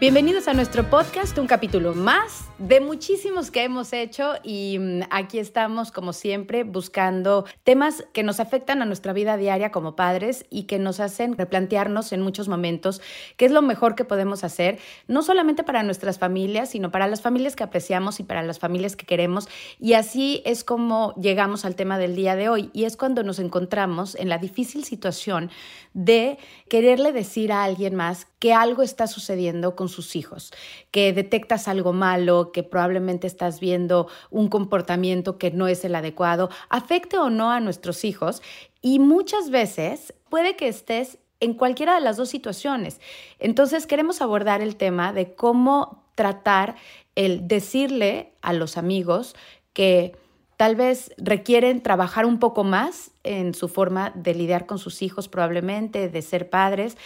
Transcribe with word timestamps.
Bienvenidos 0.00 0.46
a 0.46 0.54
nuestro 0.54 0.88
podcast, 0.88 1.36
un 1.38 1.48
capítulo 1.48 1.92
más 1.92 2.44
de 2.58 2.80
muchísimos 2.80 3.50
que 3.50 3.64
hemos 3.64 3.92
hecho 3.92 4.34
y 4.44 4.78
mm, 4.78 5.00
aquí 5.10 5.40
estamos 5.40 5.90
como 5.90 6.12
siempre 6.12 6.62
buscando 6.62 7.44
temas 7.64 8.04
que 8.12 8.22
nos 8.22 8.38
afectan 8.38 8.80
a 8.80 8.84
nuestra 8.84 9.12
vida 9.12 9.36
diaria 9.36 9.72
como 9.72 9.96
padres 9.96 10.46
y 10.50 10.64
que 10.64 10.78
nos 10.78 11.00
hacen 11.00 11.36
replantearnos 11.36 12.12
en 12.12 12.22
muchos 12.22 12.46
momentos 12.46 13.00
qué 13.36 13.44
es 13.44 13.50
lo 13.50 13.60
mejor 13.60 13.96
que 13.96 14.04
podemos 14.04 14.44
hacer, 14.44 14.78
no 15.08 15.22
solamente 15.22 15.64
para 15.64 15.82
nuestras 15.82 16.20
familias, 16.20 16.70
sino 16.70 16.92
para 16.92 17.08
las 17.08 17.20
familias 17.20 17.56
que 17.56 17.64
apreciamos 17.64 18.20
y 18.20 18.22
para 18.22 18.44
las 18.44 18.60
familias 18.60 18.94
que 18.94 19.04
queremos. 19.04 19.48
Y 19.80 19.94
así 19.94 20.42
es 20.44 20.62
como 20.62 21.12
llegamos 21.20 21.64
al 21.64 21.74
tema 21.74 21.98
del 21.98 22.14
día 22.14 22.36
de 22.36 22.48
hoy 22.48 22.70
y 22.72 22.84
es 22.84 22.96
cuando 22.96 23.24
nos 23.24 23.40
encontramos 23.40 24.14
en 24.14 24.28
la 24.28 24.38
difícil 24.38 24.84
situación 24.84 25.50
de 25.92 26.38
quererle 26.68 27.10
decir 27.10 27.50
a 27.50 27.64
alguien 27.64 27.96
más 27.96 28.28
que 28.38 28.54
algo 28.54 28.82
está 28.82 29.08
sucediendo 29.08 29.74
con 29.74 29.87
sus 29.88 30.16
hijos, 30.16 30.52
que 30.90 31.12
detectas 31.12 31.68
algo 31.68 31.92
malo, 31.92 32.52
que 32.52 32.62
probablemente 32.62 33.26
estás 33.26 33.60
viendo 33.60 34.08
un 34.30 34.48
comportamiento 34.48 35.38
que 35.38 35.50
no 35.50 35.68
es 35.68 35.84
el 35.84 35.94
adecuado, 35.94 36.50
afecte 36.68 37.18
o 37.18 37.30
no 37.30 37.50
a 37.50 37.60
nuestros 37.60 38.04
hijos. 38.04 38.42
Y 38.80 38.98
muchas 38.98 39.50
veces 39.50 40.14
puede 40.28 40.56
que 40.56 40.68
estés 40.68 41.18
en 41.40 41.54
cualquiera 41.54 41.94
de 41.94 42.00
las 42.00 42.16
dos 42.16 42.28
situaciones. 42.28 43.00
Entonces 43.38 43.86
queremos 43.86 44.20
abordar 44.20 44.60
el 44.60 44.76
tema 44.76 45.12
de 45.12 45.34
cómo 45.34 46.04
tratar 46.14 46.74
el 47.14 47.46
decirle 47.46 48.32
a 48.42 48.52
los 48.52 48.76
amigos 48.76 49.36
que 49.72 50.16
tal 50.56 50.74
vez 50.74 51.12
requieren 51.18 51.80
trabajar 51.80 52.26
un 52.26 52.40
poco 52.40 52.64
más 52.64 53.12
en 53.22 53.54
su 53.54 53.68
forma 53.68 54.10
de 54.16 54.34
lidiar 54.34 54.66
con 54.66 54.80
sus 54.80 55.02
hijos 55.02 55.28
probablemente, 55.28 56.08
de 56.08 56.22
ser 56.22 56.50
padres, 56.50 56.96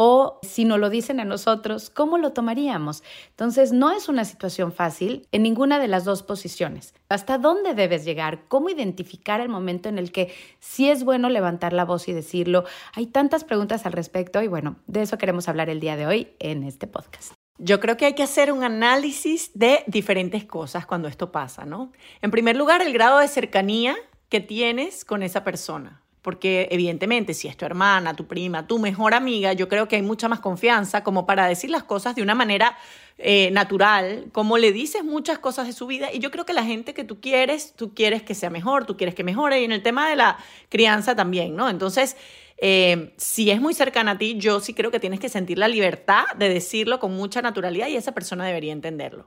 o 0.00 0.38
si 0.42 0.64
no 0.64 0.78
lo 0.78 0.90
dicen 0.90 1.18
a 1.18 1.24
nosotros, 1.24 1.90
¿cómo 1.90 2.18
lo 2.18 2.32
tomaríamos? 2.32 3.02
Entonces, 3.30 3.72
no 3.72 3.90
es 3.90 4.08
una 4.08 4.24
situación 4.24 4.70
fácil 4.70 5.26
en 5.32 5.42
ninguna 5.42 5.80
de 5.80 5.88
las 5.88 6.04
dos 6.04 6.22
posiciones. 6.22 6.94
¿Hasta 7.08 7.36
dónde 7.36 7.74
debes 7.74 8.04
llegar? 8.04 8.44
¿Cómo 8.46 8.70
identificar 8.70 9.40
el 9.40 9.48
momento 9.48 9.88
en 9.88 9.98
el 9.98 10.12
que 10.12 10.32
sí 10.60 10.88
es 10.88 11.02
bueno 11.02 11.28
levantar 11.30 11.72
la 11.72 11.84
voz 11.84 12.06
y 12.06 12.12
decirlo? 12.12 12.64
Hay 12.94 13.06
tantas 13.06 13.42
preguntas 13.42 13.86
al 13.86 13.92
respecto 13.92 14.40
y 14.40 14.46
bueno, 14.46 14.76
de 14.86 15.02
eso 15.02 15.18
queremos 15.18 15.48
hablar 15.48 15.68
el 15.68 15.80
día 15.80 15.96
de 15.96 16.06
hoy 16.06 16.28
en 16.38 16.62
este 16.62 16.86
podcast. 16.86 17.32
Yo 17.58 17.80
creo 17.80 17.96
que 17.96 18.06
hay 18.06 18.14
que 18.14 18.22
hacer 18.22 18.52
un 18.52 18.62
análisis 18.62 19.50
de 19.54 19.82
diferentes 19.88 20.44
cosas 20.44 20.86
cuando 20.86 21.08
esto 21.08 21.32
pasa, 21.32 21.64
¿no? 21.64 21.90
En 22.22 22.30
primer 22.30 22.54
lugar, 22.54 22.82
el 22.82 22.92
grado 22.92 23.18
de 23.18 23.26
cercanía 23.26 23.96
que 24.28 24.38
tienes 24.38 25.04
con 25.04 25.24
esa 25.24 25.42
persona 25.42 26.04
porque 26.22 26.68
evidentemente 26.70 27.34
si 27.34 27.48
es 27.48 27.56
tu 27.56 27.64
hermana, 27.64 28.14
tu 28.14 28.26
prima, 28.26 28.66
tu 28.66 28.78
mejor 28.78 29.14
amiga, 29.14 29.52
yo 29.52 29.68
creo 29.68 29.88
que 29.88 29.96
hay 29.96 30.02
mucha 30.02 30.28
más 30.28 30.40
confianza 30.40 31.04
como 31.04 31.26
para 31.26 31.46
decir 31.46 31.70
las 31.70 31.84
cosas 31.84 32.14
de 32.14 32.22
una 32.22 32.34
manera 32.34 32.76
eh, 33.18 33.50
natural, 33.50 34.26
como 34.32 34.58
le 34.58 34.72
dices 34.72 35.04
muchas 35.04 35.38
cosas 35.38 35.66
de 35.66 35.72
su 35.72 35.86
vida 35.86 36.12
y 36.12 36.18
yo 36.18 36.30
creo 36.30 36.44
que 36.44 36.52
la 36.52 36.64
gente 36.64 36.94
que 36.94 37.04
tú 37.04 37.20
quieres, 37.20 37.74
tú 37.74 37.94
quieres 37.94 38.22
que 38.22 38.34
sea 38.34 38.50
mejor, 38.50 38.86
tú 38.86 38.96
quieres 38.96 39.14
que 39.14 39.24
mejore 39.24 39.60
y 39.60 39.64
en 39.64 39.72
el 39.72 39.82
tema 39.82 40.08
de 40.08 40.16
la 40.16 40.38
crianza 40.68 41.16
también, 41.16 41.56
¿no? 41.56 41.68
Entonces, 41.68 42.16
eh, 42.58 43.14
si 43.16 43.50
es 43.50 43.60
muy 43.60 43.74
cercana 43.74 44.12
a 44.12 44.18
ti, 44.18 44.36
yo 44.38 44.60
sí 44.60 44.74
creo 44.74 44.90
que 44.90 45.00
tienes 45.00 45.20
que 45.20 45.28
sentir 45.28 45.58
la 45.58 45.68
libertad 45.68 46.24
de 46.36 46.48
decirlo 46.48 46.98
con 46.98 47.14
mucha 47.14 47.40
naturalidad 47.42 47.86
y 47.88 47.96
esa 47.96 48.12
persona 48.12 48.44
debería 48.46 48.72
entenderlo. 48.72 49.26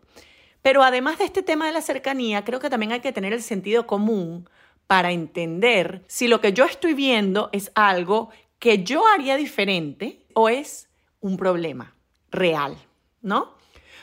Pero 0.62 0.84
además 0.84 1.18
de 1.18 1.26
este 1.26 1.42
tema 1.42 1.66
de 1.66 1.72
la 1.72 1.82
cercanía, 1.82 2.44
creo 2.44 2.60
que 2.60 2.70
también 2.70 2.92
hay 2.92 3.00
que 3.00 3.12
tener 3.12 3.34
el 3.34 3.42
sentido 3.42 3.88
común 3.88 4.48
para 4.88 5.12
entender 5.12 6.04
si 6.08 6.28
lo 6.28 6.42
que 6.42 6.54
yo 6.54 6.66
estoy 6.66 6.94
viendo 6.94 7.50
es 7.52 7.72
algo 7.76 8.30
que 8.60 8.84
yo 8.84 9.08
haría 9.08 9.38
diferente 9.38 10.26
o 10.34 10.50
es 10.50 10.90
un 11.20 11.38
problema 11.38 11.96
real, 12.30 12.78
¿no? 13.22 13.56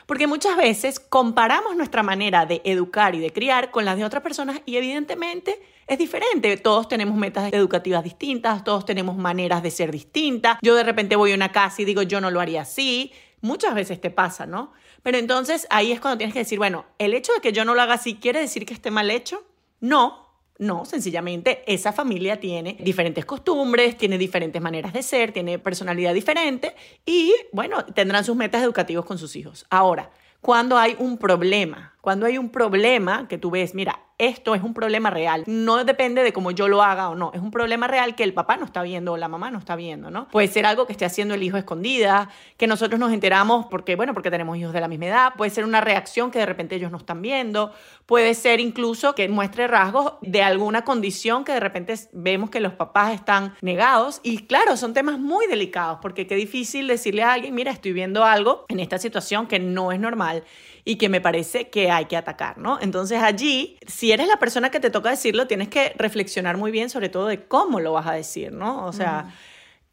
Porque 0.09 0.27
muchas 0.27 0.56
veces 0.56 1.00
comparamos 1.00 1.77
nuestra 1.77 2.03
manera 2.03 2.47
de 2.47 2.62
educar 2.65 3.15
y 3.15 3.19
de 3.19 3.31
criar 3.31 3.71
con 3.71 3.84
las 3.84 3.99
de 3.99 4.06
otras 4.06 4.22
personas 4.22 4.62
y 4.65 4.77
evidentemente 4.77 5.61
es 5.87 5.99
diferente. 5.99 6.56
Todos 6.56 6.89
tenemos 6.89 7.15
metas 7.16 7.53
educativas 7.53 8.03
distintas, 8.03 8.65
todos 8.65 8.87
tenemos 8.87 9.19
maneras 9.19 9.62
de 9.62 9.71
ser 9.71 9.93
distintas. 9.93 10.59
Yo 10.62 10.75
de 10.75 10.83
repente 10.83 11.15
voy 11.15 11.33
a 11.33 11.34
una 11.34 11.53
casa 11.53 11.83
y 11.83 11.84
digo, 11.84 12.00
yo 12.00 12.22
no 12.22 12.31
lo 12.31 12.41
haría 12.41 12.62
así. 12.62 13.12
Muchas 13.43 13.75
veces 13.75 14.00
te 14.00 14.10
pasa, 14.10 14.47
¿no? 14.47 14.72
Pero 15.03 15.19
entonces 15.19 15.66
ahí 15.69 15.93
es 15.93 16.00
cuando 16.00 16.16
tienes 16.16 16.33
que 16.33 16.41
decir, 16.41 16.59
bueno, 16.59 16.87
el 16.99 17.12
hecho 17.12 17.34
de 17.34 17.41
que 17.41 17.53
yo 17.53 17.66
no 17.66 17.75
lo 17.75 17.83
haga 17.83 17.95
así 17.95 18.15
quiere 18.15 18.41
decir 18.41 18.65
que 18.65 18.72
esté 18.75 18.91
mal 18.91 19.10
hecho. 19.10 19.45
No, 19.81 20.28
no, 20.59 20.85
sencillamente 20.85 21.63
esa 21.67 21.93
familia 21.93 22.41
tiene 22.41 22.77
diferentes 22.81 23.25
costumbres, 23.25 23.97
tiene 23.97 24.19
diferentes 24.19 24.61
maneras 24.61 24.93
de 24.93 25.03
ser, 25.03 25.33
tiene 25.33 25.59
personalidad 25.59 26.13
diferente 26.13 26.75
y, 27.07 27.33
bueno, 27.53 27.85
tendrán 27.85 28.25
sus 28.25 28.37
metas 28.37 28.63
educativas 28.63 29.05
con 29.05 29.19
sus 29.19 29.37
hijos. 29.37 29.67
Ahora, 29.71 30.11
cuando 30.41 30.77
hay 30.77 30.97
un 30.99 31.19
problema, 31.19 31.95
cuando 32.09 32.25
hay 32.25 32.39
un 32.39 32.49
problema 32.49 33.29
que 33.29 33.37
tú 33.37 33.51
ves, 33.51 33.75
mira, 33.75 34.01
esto 34.17 34.55
es 34.55 34.63
un 34.63 34.73
problema 34.73 35.11
real. 35.11 35.45
No 35.47 35.85
depende 35.85 36.23
de 36.23 36.33
cómo 36.33 36.51
yo 36.51 36.67
lo 36.67 36.83
haga 36.83 37.11
o 37.11 37.15
no. 37.15 37.33
Es 37.35 37.41
un 37.41 37.51
problema 37.51 37.87
real 37.87 38.17
que 38.17 38.25
el 38.25 38.33
papá 38.33 38.57
no 38.57 38.65
está 38.65 38.83
viendo 38.83 39.13
o 39.13 39.17
la 39.19 39.29
mamá 39.29 39.51
no 39.51 39.59
está 39.59 39.77
viendo, 39.77 40.11
¿no? 40.11 40.27
Puede 40.29 40.49
ser 40.49 40.65
algo 40.65 40.87
que 40.87 40.93
esté 40.93 41.05
haciendo 41.05 41.35
el 41.35 41.43
hijo 41.43 41.59
escondida, 41.59 42.31
que 42.57 42.67
nosotros 42.67 42.99
nos 42.99 43.13
enteramos 43.13 43.67
porque, 43.67 43.95
bueno, 43.95 44.15
porque 44.15 44.31
tenemos 44.31 44.57
hijos 44.57 44.73
de 44.73 44.81
la 44.81 44.89
misma 44.89 45.07
edad. 45.07 45.33
Puede 45.37 45.51
ser 45.51 45.67
una 45.67 45.83
reacción 45.83 46.31
que 46.31 46.39
de 46.39 46.47
repente 46.47 46.77
ellos 46.77 46.91
no 46.91 46.97
están 46.97 47.21
viendo. 47.21 47.73
Puede 48.07 48.33
ser 48.33 48.59
incluso 48.59 49.15
que 49.15 49.29
muestre 49.29 49.69
rasgos 49.69 50.15
de 50.23 50.43
alguna 50.43 50.83
condición 50.83 51.45
que 51.45 51.53
de 51.53 51.61
repente 51.61 51.95
vemos 52.13 52.49
que 52.49 52.61
los 52.61 52.73
papás 52.73 53.13
están 53.13 53.55
negados. 53.61 54.21
Y 54.25 54.47
claro, 54.47 54.79
son 54.79 54.95
temas 54.95 55.19
muy 55.19 55.47
delicados 55.47 55.99
porque 56.01 56.27
qué 56.27 56.37
difícil 56.37 56.89
decirle 56.89 57.23
a 57.23 57.35
alguien, 57.35 57.55
mira, 57.55 57.71
estoy 57.71 57.93
viendo 57.93 58.25
algo 58.25 58.65
en 58.69 58.81
esta 58.81 58.99
situación 58.99 59.47
que 59.47 59.61
no 59.61 59.93
es 59.93 60.01
normal 60.01 60.43
y 60.89 60.97
que 60.97 61.11
me 61.11 61.21
parece 61.21 61.69
que 61.69 61.91
hay 61.91 61.97
que 62.06 62.16
atacar, 62.16 62.59
¿no? 62.59 62.78
Entonces 62.81 63.22
allí, 63.22 63.78
si 63.86 64.12
eres 64.12 64.28
la 64.28 64.38
persona 64.38 64.70
que 64.70 64.81
te 64.81 64.91
toca 64.91 65.10
decirlo, 65.10 65.47
tienes 65.47 65.69
que 65.69 65.92
reflexionar 65.97 66.56
muy 66.56 66.70
bien 66.70 66.91
sobre 66.91 67.09
todo 67.09 67.26
de 67.26 67.47
cómo 67.47 67.81
lo 67.81 67.92
vas 67.92 68.06
a 68.06 68.12
decir, 68.12 68.53
¿no? 68.53 68.86
O 68.86 68.92
sea, 68.92 69.34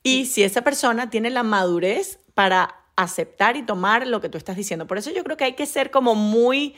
y 0.04 0.26
si 0.26 0.44
esa 0.44 0.62
persona 0.62 1.10
tiene 1.10 1.30
la 1.30 1.44
madurez 1.44 2.20
para 2.34 2.76
aceptar 2.96 3.58
y 3.58 3.64
tomar 3.64 4.08
lo 4.08 4.22
que 4.22 4.30
tú 4.30 4.38
estás 4.38 4.56
diciendo. 4.56 4.88
Por 4.88 4.98
eso 4.98 5.12
yo 5.12 5.24
creo 5.24 5.38
que 5.38 5.44
hay 5.44 5.54
que 5.54 5.66
ser 5.66 5.92
como 5.92 6.16
muy 6.16 6.76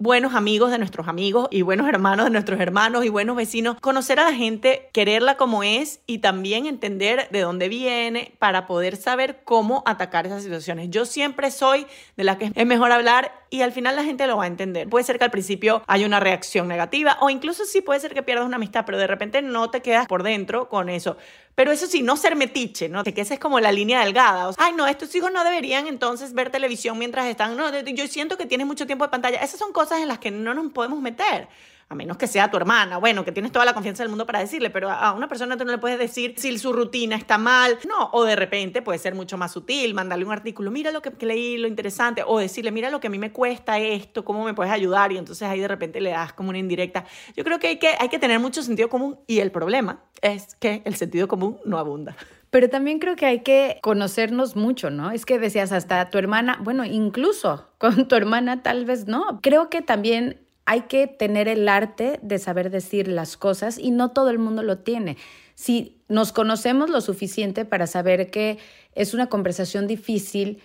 buenos 0.00 0.34
amigos 0.34 0.70
de 0.70 0.78
nuestros 0.78 1.08
amigos 1.08 1.48
y 1.50 1.62
buenos 1.62 1.88
hermanos 1.88 2.26
de 2.26 2.30
nuestros 2.30 2.60
hermanos 2.60 3.04
y 3.04 3.08
buenos 3.08 3.34
vecinos, 3.36 3.76
conocer 3.80 4.20
a 4.20 4.24
la 4.24 4.32
gente, 4.32 4.90
quererla 4.92 5.36
como 5.36 5.64
es 5.64 6.00
y 6.06 6.18
también 6.18 6.66
entender 6.66 7.28
de 7.30 7.40
dónde 7.40 7.68
viene 7.68 8.32
para 8.38 8.66
poder 8.68 8.96
saber 8.96 9.40
cómo 9.42 9.82
atacar 9.86 10.26
esas 10.26 10.44
situaciones. 10.44 10.90
Yo 10.90 11.04
siempre 11.04 11.50
soy 11.50 11.86
de 12.16 12.24
la 12.24 12.38
que 12.38 12.52
es 12.54 12.66
mejor 12.66 12.92
hablar 12.92 13.32
y 13.50 13.62
al 13.62 13.72
final 13.72 13.96
la 13.96 14.04
gente 14.04 14.26
lo 14.28 14.36
va 14.36 14.44
a 14.44 14.48
entender. 14.48 14.88
Puede 14.88 15.04
ser 15.04 15.18
que 15.18 15.24
al 15.24 15.32
principio 15.32 15.82
haya 15.88 16.06
una 16.06 16.20
reacción 16.20 16.68
negativa 16.68 17.18
o 17.20 17.28
incluso 17.28 17.64
sí 17.64 17.80
puede 17.80 17.98
ser 17.98 18.14
que 18.14 18.22
pierdas 18.22 18.46
una 18.46 18.56
amistad, 18.56 18.84
pero 18.86 18.98
de 18.98 19.06
repente 19.08 19.42
no 19.42 19.70
te 19.70 19.82
quedas 19.82 20.06
por 20.06 20.22
dentro 20.22 20.68
con 20.68 20.88
eso. 20.88 21.16
Pero 21.58 21.72
eso 21.72 21.88
sí, 21.88 22.02
no 22.02 22.16
ser 22.16 22.36
metiche, 22.36 22.88
¿no? 22.88 23.02
Que 23.02 23.12
esa 23.20 23.34
es 23.34 23.40
como 23.40 23.58
la 23.58 23.72
línea 23.72 23.98
delgada. 23.98 24.52
Ay, 24.58 24.74
no, 24.74 24.86
estos 24.86 25.12
hijos 25.16 25.32
no 25.32 25.42
deberían 25.42 25.88
entonces 25.88 26.32
ver 26.32 26.50
televisión 26.50 26.96
mientras 26.96 27.26
están. 27.26 27.56
No, 27.56 27.76
yo 27.80 28.06
siento 28.06 28.36
que 28.36 28.46
tienes 28.46 28.64
mucho 28.64 28.86
tiempo 28.86 29.04
de 29.04 29.10
pantalla. 29.10 29.40
Esas 29.42 29.58
son 29.58 29.72
cosas 29.72 29.98
en 30.00 30.06
las 30.06 30.20
que 30.20 30.30
no 30.30 30.54
nos 30.54 30.70
podemos 30.70 31.00
meter 31.00 31.48
a 31.90 31.94
menos 31.94 32.18
que 32.18 32.26
sea 32.26 32.50
tu 32.50 32.58
hermana, 32.58 32.98
bueno, 32.98 33.24
que 33.24 33.32
tienes 33.32 33.50
toda 33.50 33.64
la 33.64 33.72
confianza 33.72 34.02
del 34.02 34.10
mundo 34.10 34.26
para 34.26 34.40
decirle, 34.40 34.68
pero 34.68 34.90
a 34.90 35.12
una 35.12 35.26
persona 35.26 35.56
tú 35.56 35.64
no 35.64 35.72
le 35.72 35.78
puedes 35.78 35.98
decir 35.98 36.34
si 36.36 36.58
su 36.58 36.72
rutina 36.72 37.16
está 37.16 37.38
mal, 37.38 37.78
no, 37.88 38.10
o 38.12 38.24
de 38.24 38.36
repente 38.36 38.82
puede 38.82 38.98
ser 38.98 39.14
mucho 39.14 39.38
más 39.38 39.52
sutil, 39.52 39.94
mandarle 39.94 40.26
un 40.26 40.32
artículo, 40.32 40.70
mira 40.70 40.90
lo 40.90 41.00
que, 41.00 41.12
leí, 41.24 41.56
lo 41.56 41.66
interesante, 41.66 42.22
o 42.26 42.38
decirle, 42.38 42.72
mira 42.72 42.90
lo 42.90 43.00
que 43.00 43.06
a 43.06 43.10
mí 43.10 43.18
me 43.18 43.32
cuesta 43.32 43.78
esto, 43.78 44.24
cómo 44.24 44.44
me 44.44 44.52
puedes 44.52 44.72
ayudar, 44.72 45.12
y 45.12 45.16
entonces 45.16 45.48
ahí 45.48 45.60
de 45.60 45.68
repente 45.68 46.00
le 46.00 46.10
das 46.10 46.34
como 46.34 46.50
una 46.50 46.58
indirecta. 46.58 47.06
Yo 47.34 47.42
creo 47.42 47.58
que 47.58 47.68
hay 47.68 47.78
que, 47.78 47.94
hay 47.98 48.10
que 48.10 48.18
tener 48.18 48.38
mucho 48.38 48.62
sentido 48.62 48.90
común 48.90 49.18
y 49.26 49.38
el 49.38 49.50
problema 49.50 50.02
es 50.20 50.56
que 50.56 50.82
el 50.84 50.94
sentido 50.96 51.26
común 51.26 51.58
no 51.64 51.78
abunda. 51.78 52.14
Pero 52.50 52.70
también 52.70 52.98
creo 52.98 53.14
que 53.14 53.26
hay 53.26 53.40
que 53.40 53.78
conocernos 53.82 54.56
mucho, 54.56 54.88
¿no? 54.88 55.10
Es 55.10 55.26
que 55.26 55.38
decías 55.38 55.70
hasta 55.70 56.08
tu 56.08 56.16
hermana, 56.16 56.58
bueno, 56.62 56.84
incluso 56.84 57.68
con 57.78 58.08
tu 58.08 58.14
hermana 58.14 58.62
tal 58.62 58.86
vez 58.86 59.06
no. 59.06 59.40
Creo 59.42 59.68
que 59.68 59.82
también 59.82 60.40
hay 60.68 60.82
que 60.82 61.06
tener 61.06 61.48
el 61.48 61.66
arte 61.66 62.20
de 62.20 62.38
saber 62.38 62.68
decir 62.68 63.08
las 63.08 63.38
cosas 63.38 63.78
y 63.78 63.90
no 63.90 64.10
todo 64.10 64.28
el 64.28 64.38
mundo 64.38 64.62
lo 64.62 64.76
tiene. 64.76 65.16
Si 65.54 65.96
nos 66.08 66.30
conocemos 66.30 66.90
lo 66.90 67.00
suficiente 67.00 67.64
para 67.64 67.86
saber 67.86 68.30
que 68.30 68.58
es 68.94 69.14
una 69.14 69.30
conversación 69.30 69.86
difícil, 69.86 70.60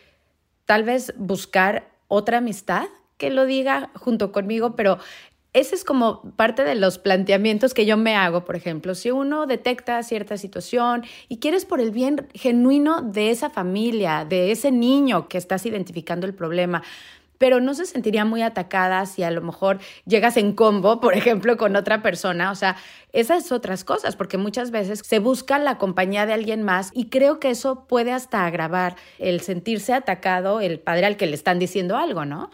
tal 0.66 0.84
vez 0.84 1.14
buscar 1.18 1.90
otra 2.10 2.40
amistad 2.40 2.88
que 3.16 3.30
lo 3.30 3.46
diga 3.46 3.92
junto 3.96 4.34
conmigo, 4.34 4.76
pero 4.76 4.98
ese 5.54 5.74
es 5.74 5.86
como 5.86 6.34
parte 6.36 6.66
de 6.66 6.76
los 6.76 6.98
planteamientos 6.98 7.74
que 7.74 7.86
yo 7.86 7.96
me 7.96 8.18
hago, 8.18 8.44
por 8.44 8.58
ejemplo, 8.58 8.96
si 8.96 9.10
uno 9.10 9.48
detecta 9.48 10.04
cierta 10.04 10.36
situación 10.36 11.06
y 11.30 11.38
quieres 11.38 11.64
por 11.64 11.80
el 11.80 11.92
bien 11.92 12.28
genuino 12.34 13.02
de 13.02 13.32
esa 13.32 13.50
familia, 13.50 14.26
de 14.26 14.52
ese 14.52 14.70
niño 14.70 15.30
que 15.30 15.38
estás 15.38 15.66
identificando 15.66 16.28
el 16.28 16.34
problema, 16.34 16.84
pero 17.38 17.60
no 17.60 17.74
se 17.74 17.86
sentiría 17.86 18.26
muy 18.26 18.42
atacada 18.42 19.06
si 19.06 19.24
a 19.24 19.32
lo 19.32 19.42
mejor 19.42 19.80
llegas 20.06 20.38
en 20.38 20.54
combo, 20.54 21.00
por 21.02 21.16
ejemplo, 21.16 21.58
con 21.58 21.76
otra 21.76 22.02
persona. 22.02 22.52
O 22.52 22.56
sea, 22.56 22.76
esas 23.12 23.52
otras 23.52 23.84
cosas, 23.84 24.16
porque 24.16 24.38
muchas 24.38 24.72
veces 24.72 25.02
se 25.04 25.20
busca 25.20 25.60
la 25.60 25.78
compañía 25.78 26.26
de 26.26 26.34
alguien 26.34 26.64
más 26.64 26.92
y 26.94 27.10
creo 27.10 27.40
que 27.40 27.50
eso 27.50 27.86
puede 27.88 28.12
hasta 28.12 28.46
agravar 28.46 28.96
el 29.20 29.42
sentirse 29.42 29.94
atacado 29.94 30.62
el 30.62 30.80
padre 30.80 31.06
al 31.06 31.18
que 31.18 31.28
le 31.28 31.36
están 31.36 31.60
diciendo 31.60 31.98
algo, 31.98 32.26
¿no? 32.26 32.50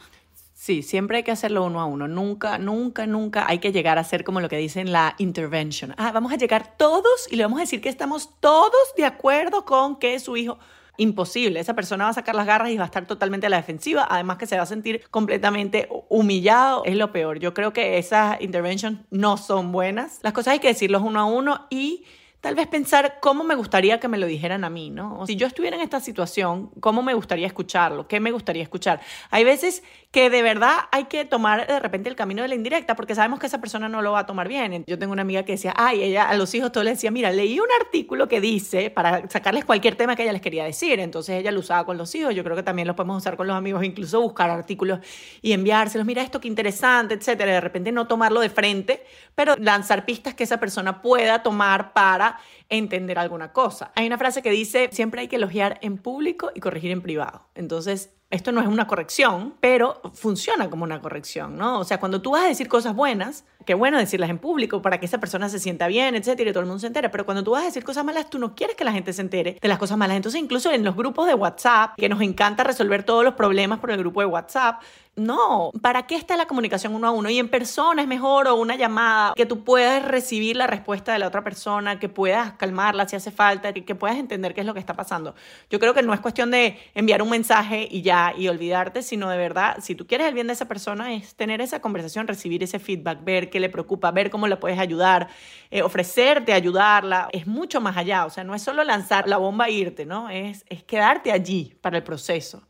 Sí, 0.60 0.84
siempre 0.84 1.16
hay 1.16 1.24
que 1.24 1.32
hacerlo 1.32 1.64
uno 1.64 1.80
a 1.80 1.86
uno. 1.86 2.10
Nunca, 2.10 2.58
nunca, 2.58 3.08
nunca 3.08 3.48
hay 3.48 3.60
que 3.60 3.72
llegar 3.72 3.98
a 3.98 4.02
hacer 4.02 4.26
como 4.26 4.42
lo 4.42 4.50
que 4.50 4.58
dicen 4.58 4.92
la 4.92 5.16
intervention. 5.18 5.96
Ah, 5.98 6.12
vamos 6.12 6.34
a 6.34 6.36
llegar 6.36 6.76
todos 6.76 7.32
y 7.32 7.38
le 7.38 7.44
vamos 7.44 7.60
a 7.60 7.62
decir 7.62 7.80
que 7.80 7.88
estamos 7.88 8.32
todos 8.42 8.74
de 8.98 9.06
acuerdo 9.06 9.64
con 9.64 9.98
que 10.00 10.20
su 10.20 10.36
hijo 10.36 10.60
imposible. 11.00 11.60
Esa 11.60 11.74
persona 11.74 12.04
va 12.04 12.12
a 12.12 12.14
sacar 12.14 12.36
las 12.36 12.46
garras 12.46 12.70
y 12.70 12.78
va 12.78 12.84
a 12.84 12.86
estar 12.86 13.08
totalmente 13.08 13.48
a 13.48 13.50
la 13.50 13.58
defensiva, 13.58 14.08
además 14.10 14.38
que 14.38 14.46
se 14.46 14.58
va 14.58 14.64
a 14.64 14.68
sentir 14.68 15.04
completamente 15.10 15.90
humillado, 16.10 16.84
es 16.86 16.96
lo 16.96 17.12
peor. 17.12 17.40
Yo 17.40 17.54
creo 17.54 17.74
que 17.74 17.98
esas 17.98 18.40
interventions 18.42 19.00
no 19.10 19.38
son 19.38 19.72
buenas. 19.72 20.20
Las 20.22 20.34
cosas 20.34 20.54
hay 20.54 20.60
que 20.60 20.68
decirlos 20.68 21.02
uno 21.02 21.20
a 21.20 21.26
uno 21.26 21.68
y 21.70 22.04
tal 22.42 22.56
vez 22.56 22.68
pensar 22.68 23.20
cómo 23.20 23.44
me 23.44 23.56
gustaría 23.56 24.00
que 24.00 24.08
me 24.08 24.18
lo 24.18 24.26
dijeran 24.26 24.64
a 24.64 24.70
mí, 24.70 24.90
¿no? 24.90 25.26
si 25.28 25.36
yo 25.36 25.48
estuviera 25.48 25.76
en 25.76 25.82
esta 25.82 26.00
situación, 26.00 26.72
¿cómo 26.80 27.04
me 27.04 27.14
gustaría 27.14 27.48
escucharlo? 27.48 28.08
¿Qué 28.08 28.20
me 28.20 28.32
gustaría 28.32 28.64
escuchar? 28.64 29.02
Hay 29.30 29.44
veces 29.44 29.84
que 30.12 30.30
de 30.30 30.42
verdad 30.42 30.76
hay 30.92 31.06
que 31.06 31.26
tomar 31.26 31.68
de 31.68 31.80
repente 31.80 32.10
el 32.10 32.16
camino 32.16 32.42
de 32.42 32.48
la 32.48 32.56
indirecta 32.56 32.96
porque 32.96 33.14
sabemos 33.14 33.40
que 33.40 33.46
esa 33.46 33.60
persona 33.60 33.90
no 33.90 34.02
lo 34.02 34.14
va 34.14 34.20
a 34.20 34.26
tomar 34.26 34.48
bien. 34.48 34.84
Yo 34.88 34.98
tengo 34.98 35.14
una 35.14 35.22
amiga 35.22 35.44
que 35.44 35.52
decía, 35.52 35.74
ay, 35.76 36.02
ella 36.02 36.28
a 36.28 36.36
los 36.36 36.54
hijos 36.56 36.72
todo 36.72 36.84
le 36.84 36.92
decía, 36.92 37.12
mira, 37.12 37.32
leí 37.32 37.60
un 37.60 37.68
artículo 37.80 38.28
que 38.28 38.42
dice 38.42 38.90
para 38.90 39.30
sacarles 39.30 39.66
cualquier 39.66 39.96
tema 39.96 40.16
que 40.16 40.24
ella 40.24 40.34
les 40.34 40.42
quería 40.42 40.64
decir. 40.64 41.00
Entonces 41.00 41.36
ella 41.36 41.52
lo 41.52 41.60
usaba 41.60 41.86
con 41.86 41.98
los 41.98 42.14
hijos. 42.16 42.34
Yo 42.34 42.44
creo 42.44 42.56
que 42.56 42.64
también 42.64 42.88
lo 42.88 42.96
podemos 42.96 43.18
usar 43.18 43.38
con 43.38 43.48
los 43.48 43.56
amigos, 43.56 43.84
incluso 43.84 44.22
buscar 44.22 44.50
artículos 44.50 45.00
y 45.42 45.52
enviárselos. 45.52 46.08
Mira 46.08 46.24
esto, 46.24 46.40
qué 46.40 46.48
interesante, 46.48 47.14
etcétera. 47.14 47.52
De 47.52 47.62
repente 47.62 47.92
no 47.92 48.08
tomarlo 48.08 48.40
de 48.40 48.50
frente, 48.50 49.06
pero 49.36 49.56
lanzar 49.58 50.06
pistas 50.06 50.34
que 50.34 50.44
esa 50.44 50.60
persona 50.60 51.02
pueda 51.02 51.44
tomar 51.44 51.94
para 51.94 52.29
entender 52.70 53.20
alguna 53.20 53.52
cosa. 53.52 53.92
Hay 53.96 54.08
una 54.08 54.18
frase 54.18 54.42
que 54.42 54.52
dice, 54.52 54.90
siempre 54.92 55.22
hay 55.22 55.28
que 55.28 55.38
elogiar 55.38 55.80
en 55.82 55.98
público 55.98 56.52
y 56.54 56.60
corregir 56.60 56.92
en 56.92 57.02
privado. 57.02 57.48
Entonces, 57.56 58.12
esto 58.32 58.52
no 58.52 58.62
es 58.62 58.68
una 58.68 58.86
corrección, 58.86 59.56
pero 59.60 60.02
funciona 60.14 60.70
como 60.70 60.84
una 60.84 61.02
corrección, 61.02 61.58
¿no? 61.58 61.80
O 61.80 61.84
sea, 61.84 62.00
cuando 62.00 62.22
tú 62.22 62.32
vas 62.32 62.44
a 62.44 62.48
decir 62.48 62.68
cosas 62.68 62.96
buenas, 62.96 63.44
qué 63.66 63.74
bueno 63.74 63.98
decirlas 63.98 64.30
en 64.30 64.38
público 64.38 64.84
para 64.84 65.00
que 65.00 65.08
esa 65.08 65.20
persona 65.20 65.50
se 65.50 65.58
sienta 65.58 65.88
bien, 65.88 66.14
etcétera, 66.14 66.52
y 66.52 66.54
todo 66.54 66.62
el 66.62 66.68
mundo 66.68 66.80
se 66.80 66.88
entere, 66.88 67.10
pero 67.10 67.26
cuando 67.26 67.44
tú 67.44 67.52
vas 67.52 67.64
a 67.64 67.66
decir 67.66 67.84
cosas 67.84 68.06
malas, 68.06 68.30
tú 68.30 68.38
no 68.38 68.54
quieres 68.54 68.76
que 68.76 68.84
la 68.84 68.92
gente 68.92 69.14
se 69.14 69.22
entere 69.22 69.58
de 69.60 69.68
las 69.68 69.80
cosas 69.80 69.98
malas. 69.98 70.16
Entonces, 70.16 70.40
incluso 70.40 70.72
en 70.72 70.84
los 70.84 70.96
grupos 70.96 71.26
de 71.26 71.34
WhatsApp, 71.34 71.96
que 71.98 72.08
nos 72.08 72.22
encanta 72.22 72.64
resolver 72.64 73.04
todos 73.04 73.24
los 73.24 73.34
problemas 73.34 73.80
por 73.80 73.90
el 73.90 73.98
grupo 73.98 74.20
de 74.20 74.28
WhatsApp, 74.28 74.80
no, 75.20 75.72
¿para 75.82 76.08
qué 76.08 76.16
está 76.16 76.38
la 76.38 76.46
comunicación 76.46 76.96
uno 76.96 77.08
a 77.08 77.12
uno? 77.12 77.30
Y 77.30 77.40
en 77.40 77.50
persona 77.50 78.02
es 78.02 78.08
mejor 78.08 78.48
o 78.48 78.56
una 78.56 78.76
llamada, 78.76 79.34
que 79.36 79.46
tú 79.46 79.64
puedas 79.64 80.04
recibir 80.04 80.56
la 80.56 80.66
respuesta 80.66 81.12
de 81.12 81.20
la 81.20 81.28
otra 81.28 81.44
persona, 81.44 82.00
que 82.00 82.10
puedas 82.10 82.54
calmarla 82.54 83.08
si 83.08 83.16
hace 83.16 83.32
falta, 83.32 83.74
que, 83.74 83.84
que 83.84 83.96
puedas 83.96 84.18
entender 84.18 84.54
qué 84.54 84.62
es 84.62 84.66
lo 84.66 84.74
que 84.74 84.80
está 84.80 84.94
pasando. 84.94 85.36
Yo 85.70 85.80
creo 85.80 85.94
que 85.94 86.02
no 86.04 86.14
es 86.14 86.22
cuestión 86.22 86.52
de 86.52 86.80
enviar 86.96 87.22
un 87.22 87.30
mensaje 87.30 87.88
y 87.92 88.02
ya, 88.02 88.34
y 88.38 88.48
olvidarte, 88.48 89.02
sino 89.02 89.30
de 89.30 89.38
verdad, 89.38 89.78
si 89.82 89.94
tú 89.94 90.08
quieres 90.08 90.28
el 90.28 90.34
bien 90.34 90.48
de 90.48 90.54
esa 90.54 90.68
persona, 90.68 91.14
es 91.14 91.36
tener 91.36 91.60
esa 91.62 91.82
conversación, 91.82 92.28
recibir 92.28 92.64
ese 92.64 92.80
feedback, 92.80 93.24
ver 93.24 93.50
qué 93.50 93.60
le 93.60 93.70
preocupa, 93.70 94.12
ver 94.12 94.30
cómo 94.30 94.48
la 94.48 94.60
puedes 94.60 94.80
ayudar, 94.80 95.28
eh, 95.70 95.82
ofrecerte 95.82 96.54
ayudarla, 96.54 97.30
es 97.34 97.46
mucho 97.46 97.82
más 97.82 97.98
allá, 97.98 98.26
o 98.26 98.30
sea, 98.30 98.44
no 98.44 98.56
es 98.56 98.62
solo 98.62 98.84
lanzar 98.84 99.28
la 99.28 99.38
bomba 99.38 99.68
e 99.68 99.72
irte, 99.72 100.06
¿no? 100.06 100.30
Es, 100.30 100.66
es 100.70 100.84
quedarte 100.84 101.32
allí 101.32 101.76
para 101.82 101.98
el 101.98 102.04
proceso 102.04 102.64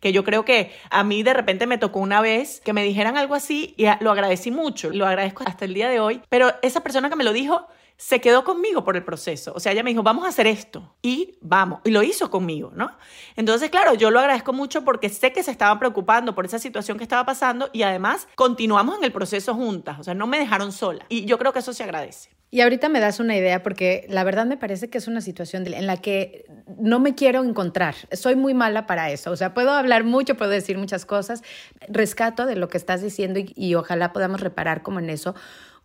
que 0.00 0.12
yo 0.12 0.24
creo 0.24 0.44
que 0.44 0.72
a 0.90 1.04
mí 1.04 1.22
de 1.22 1.34
repente 1.34 1.66
me 1.66 1.78
tocó 1.78 2.00
una 2.00 2.20
vez 2.20 2.60
que 2.64 2.72
me 2.72 2.82
dijeran 2.82 3.16
algo 3.16 3.34
así 3.34 3.74
y 3.76 3.86
lo 4.00 4.10
agradecí 4.10 4.50
mucho, 4.50 4.90
lo 4.90 5.06
agradezco 5.06 5.44
hasta 5.46 5.64
el 5.64 5.74
día 5.74 5.88
de 5.88 6.00
hoy, 6.00 6.22
pero 6.28 6.52
esa 6.62 6.80
persona 6.80 7.08
que 7.08 7.16
me 7.16 7.24
lo 7.24 7.32
dijo 7.32 7.66
se 7.96 8.20
quedó 8.20 8.44
conmigo 8.44 8.84
por 8.84 8.96
el 8.96 9.04
proceso. 9.04 9.52
O 9.54 9.60
sea, 9.60 9.72
ella 9.72 9.82
me 9.82 9.90
dijo, 9.90 10.02
vamos 10.02 10.24
a 10.24 10.28
hacer 10.28 10.46
esto. 10.46 10.94
Y 11.02 11.38
vamos. 11.40 11.80
Y 11.84 11.90
lo 11.90 12.02
hizo 12.02 12.30
conmigo, 12.30 12.70
¿no? 12.74 12.90
Entonces, 13.36 13.70
claro, 13.70 13.94
yo 13.94 14.10
lo 14.10 14.20
agradezco 14.20 14.52
mucho 14.52 14.84
porque 14.84 15.08
sé 15.08 15.32
que 15.32 15.42
se 15.42 15.50
estaba 15.50 15.78
preocupando 15.78 16.34
por 16.34 16.44
esa 16.44 16.58
situación 16.58 16.98
que 16.98 17.04
estaba 17.04 17.24
pasando 17.24 17.70
y 17.72 17.82
además 17.82 18.28
continuamos 18.34 18.98
en 18.98 19.04
el 19.04 19.12
proceso 19.12 19.54
juntas. 19.54 19.98
O 19.98 20.04
sea, 20.04 20.14
no 20.14 20.26
me 20.26 20.38
dejaron 20.38 20.72
sola. 20.72 21.06
Y 21.08 21.24
yo 21.24 21.38
creo 21.38 21.52
que 21.52 21.60
eso 21.60 21.72
se 21.72 21.84
agradece. 21.84 22.35
Y 22.50 22.60
ahorita 22.60 22.88
me 22.88 23.00
das 23.00 23.18
una 23.18 23.36
idea 23.36 23.62
porque 23.62 24.06
la 24.08 24.22
verdad 24.22 24.46
me 24.46 24.56
parece 24.56 24.88
que 24.88 24.98
es 24.98 25.08
una 25.08 25.20
situación 25.20 25.66
en 25.66 25.86
la 25.86 25.96
que 25.96 26.46
no 26.78 27.00
me 27.00 27.14
quiero 27.14 27.42
encontrar. 27.42 27.96
Soy 28.12 28.36
muy 28.36 28.54
mala 28.54 28.86
para 28.86 29.10
eso. 29.10 29.32
O 29.32 29.36
sea, 29.36 29.52
puedo 29.52 29.72
hablar 29.72 30.04
mucho, 30.04 30.36
puedo 30.36 30.52
decir 30.52 30.78
muchas 30.78 31.04
cosas. 31.04 31.42
Rescato 31.88 32.46
de 32.46 32.56
lo 32.56 32.68
que 32.68 32.78
estás 32.78 33.02
diciendo 33.02 33.40
y, 33.40 33.52
y 33.56 33.74
ojalá 33.74 34.12
podamos 34.12 34.40
reparar 34.40 34.82
como 34.82 35.00
en 35.00 35.10
eso 35.10 35.34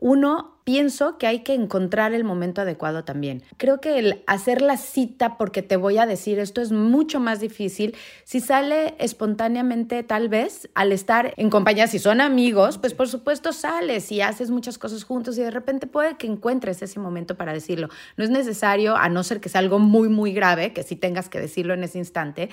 uno, 0.01 0.57
pienso 0.63 1.19
que 1.19 1.27
hay 1.27 1.42
que 1.42 1.53
encontrar 1.53 2.13
el 2.13 2.24
momento 2.24 2.62
adecuado 2.62 3.03
también. 3.03 3.44
Creo 3.57 3.80
que 3.80 4.00
el 4.00 4.24
hacer 4.25 4.63
la 4.63 4.77
cita 4.77 5.38
porque 5.38 5.62
te 5.62 5.75
voy 5.75 6.00
a 6.00 6.07
decir 6.07 6.39
esto 6.39 6.59
es 6.59 6.71
mucho 6.71 7.19
más 7.19 7.39
difícil. 7.39 7.95
Si 8.24 8.39
sale 8.39 8.95
espontáneamente, 8.98 10.01
tal 10.01 10.27
vez, 10.27 10.69
al 10.74 10.92
estar 10.92 11.36
en 11.38 11.51
compañía, 11.51 11.86
si 11.86 12.00
son 12.00 12.19
amigos, 12.19 12.80
pues 12.80 12.95
por 12.95 13.09
supuesto 13.09 13.53
sales 13.53 14.12
y 14.12 14.21
haces 14.21 14.50
muchas 14.50 14.80
cosas 14.80 15.03
juntos 15.03 15.38
y 15.38 15.42
de 15.42 15.51
repente 15.51 15.86
puede 15.86 16.18
que 16.18 16.25
encuentres 16.25 16.81
ese 16.81 17.00
momento 17.00 17.38
para 17.38 17.53
decirlo. 17.53 17.89
No 18.18 18.24
es 18.24 18.31
necesario, 18.31 18.98
a 18.98 19.07
no 19.07 19.21
ser 19.21 19.39
que 19.39 19.50
sea 19.50 19.59
algo 19.59 19.77
muy, 19.77 20.09
muy 20.09 20.33
grave, 20.33 20.74
que 20.74 20.81
sí 20.81 20.95
tengas 20.95 21.30
que 21.30 21.39
decirlo 21.39 21.75
en 21.75 21.83
ese 21.83 22.00
instante. 22.00 22.50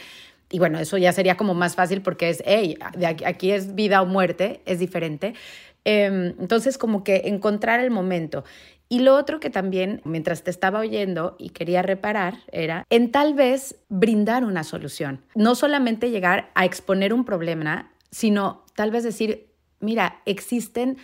Y 0.51 0.59
bueno, 0.59 0.79
eso 0.79 0.97
ya 0.97 1.13
sería 1.13 1.37
como 1.37 1.53
más 1.55 1.75
fácil 1.75 2.01
porque 2.01 2.31
es, 2.31 2.43
hey, 2.47 2.79
aquí 3.27 3.51
es 3.51 3.75
vida 3.75 4.01
o 4.01 4.07
muerte, 4.07 4.63
es 4.65 4.79
diferente. 4.79 5.35
Em, 5.85 6.35
entonces, 6.39 6.79
como 6.79 7.05
que 7.05 7.23
encontrar 7.27 7.81
el 7.81 7.91
momento. 7.91 8.45
Y 8.89 9.01
lo 9.01 9.15
otro 9.15 9.39
que 9.39 9.51
también, 9.51 10.01
mientras 10.05 10.43
te 10.43 10.51
estaba 10.51 10.81
oyendo 10.81 11.37
y 11.39 11.51
quería 11.51 11.83
reparar, 11.83 12.39
era 12.53 12.87
en 12.89 13.11
tal 13.13 13.35
vez 13.35 13.77
brindar 13.89 14.45
una 14.45 14.65
solución. 14.65 15.21
No 15.35 15.55
solamente 15.55 16.11
llegar 16.11 16.51
a 16.55 16.65
exponer 16.65 17.13
un 17.13 17.25
problema, 17.25 17.93
sino 18.11 18.65
tal 18.75 18.91
vez 18.91 19.05
decir, 19.05 19.49
mira, 19.81 20.23
existen 20.25 20.97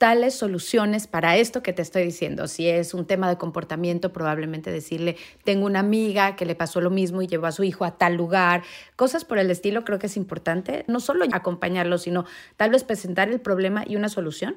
tales 0.00 0.34
soluciones 0.34 1.06
para 1.06 1.36
esto 1.36 1.62
que 1.62 1.74
te 1.74 1.82
estoy 1.82 2.04
diciendo. 2.04 2.48
Si 2.48 2.66
es 2.66 2.94
un 2.94 3.04
tema 3.04 3.28
de 3.28 3.36
comportamiento, 3.36 4.14
probablemente 4.14 4.72
decirle, 4.72 5.18
tengo 5.44 5.66
una 5.66 5.80
amiga 5.80 6.36
que 6.36 6.46
le 6.46 6.54
pasó 6.54 6.80
lo 6.80 6.88
mismo 6.88 7.20
y 7.20 7.26
llevó 7.26 7.48
a 7.48 7.52
su 7.52 7.64
hijo 7.64 7.84
a 7.84 7.98
tal 7.98 8.14
lugar. 8.14 8.62
Cosas 8.96 9.26
por 9.26 9.38
el 9.38 9.50
estilo 9.50 9.84
creo 9.84 9.98
que 9.98 10.06
es 10.06 10.16
importante, 10.16 10.86
no 10.88 11.00
solo 11.00 11.26
acompañarlo, 11.30 11.98
sino 11.98 12.24
tal 12.56 12.70
vez 12.70 12.82
presentar 12.82 13.28
el 13.28 13.42
problema 13.42 13.84
y 13.86 13.96
una 13.96 14.08
solución. 14.08 14.56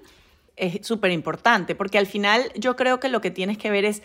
Es 0.55 0.87
súper 0.87 1.11
importante, 1.11 1.75
porque 1.75 1.97
al 1.97 2.07
final 2.07 2.49
yo 2.55 2.77
creo 2.77 3.01
que 3.01 3.09
lo 3.09 3.19
que 3.19 3.29
tienes 3.29 3.57
que 3.57 3.69
ver 3.69 3.83
es 3.83 4.01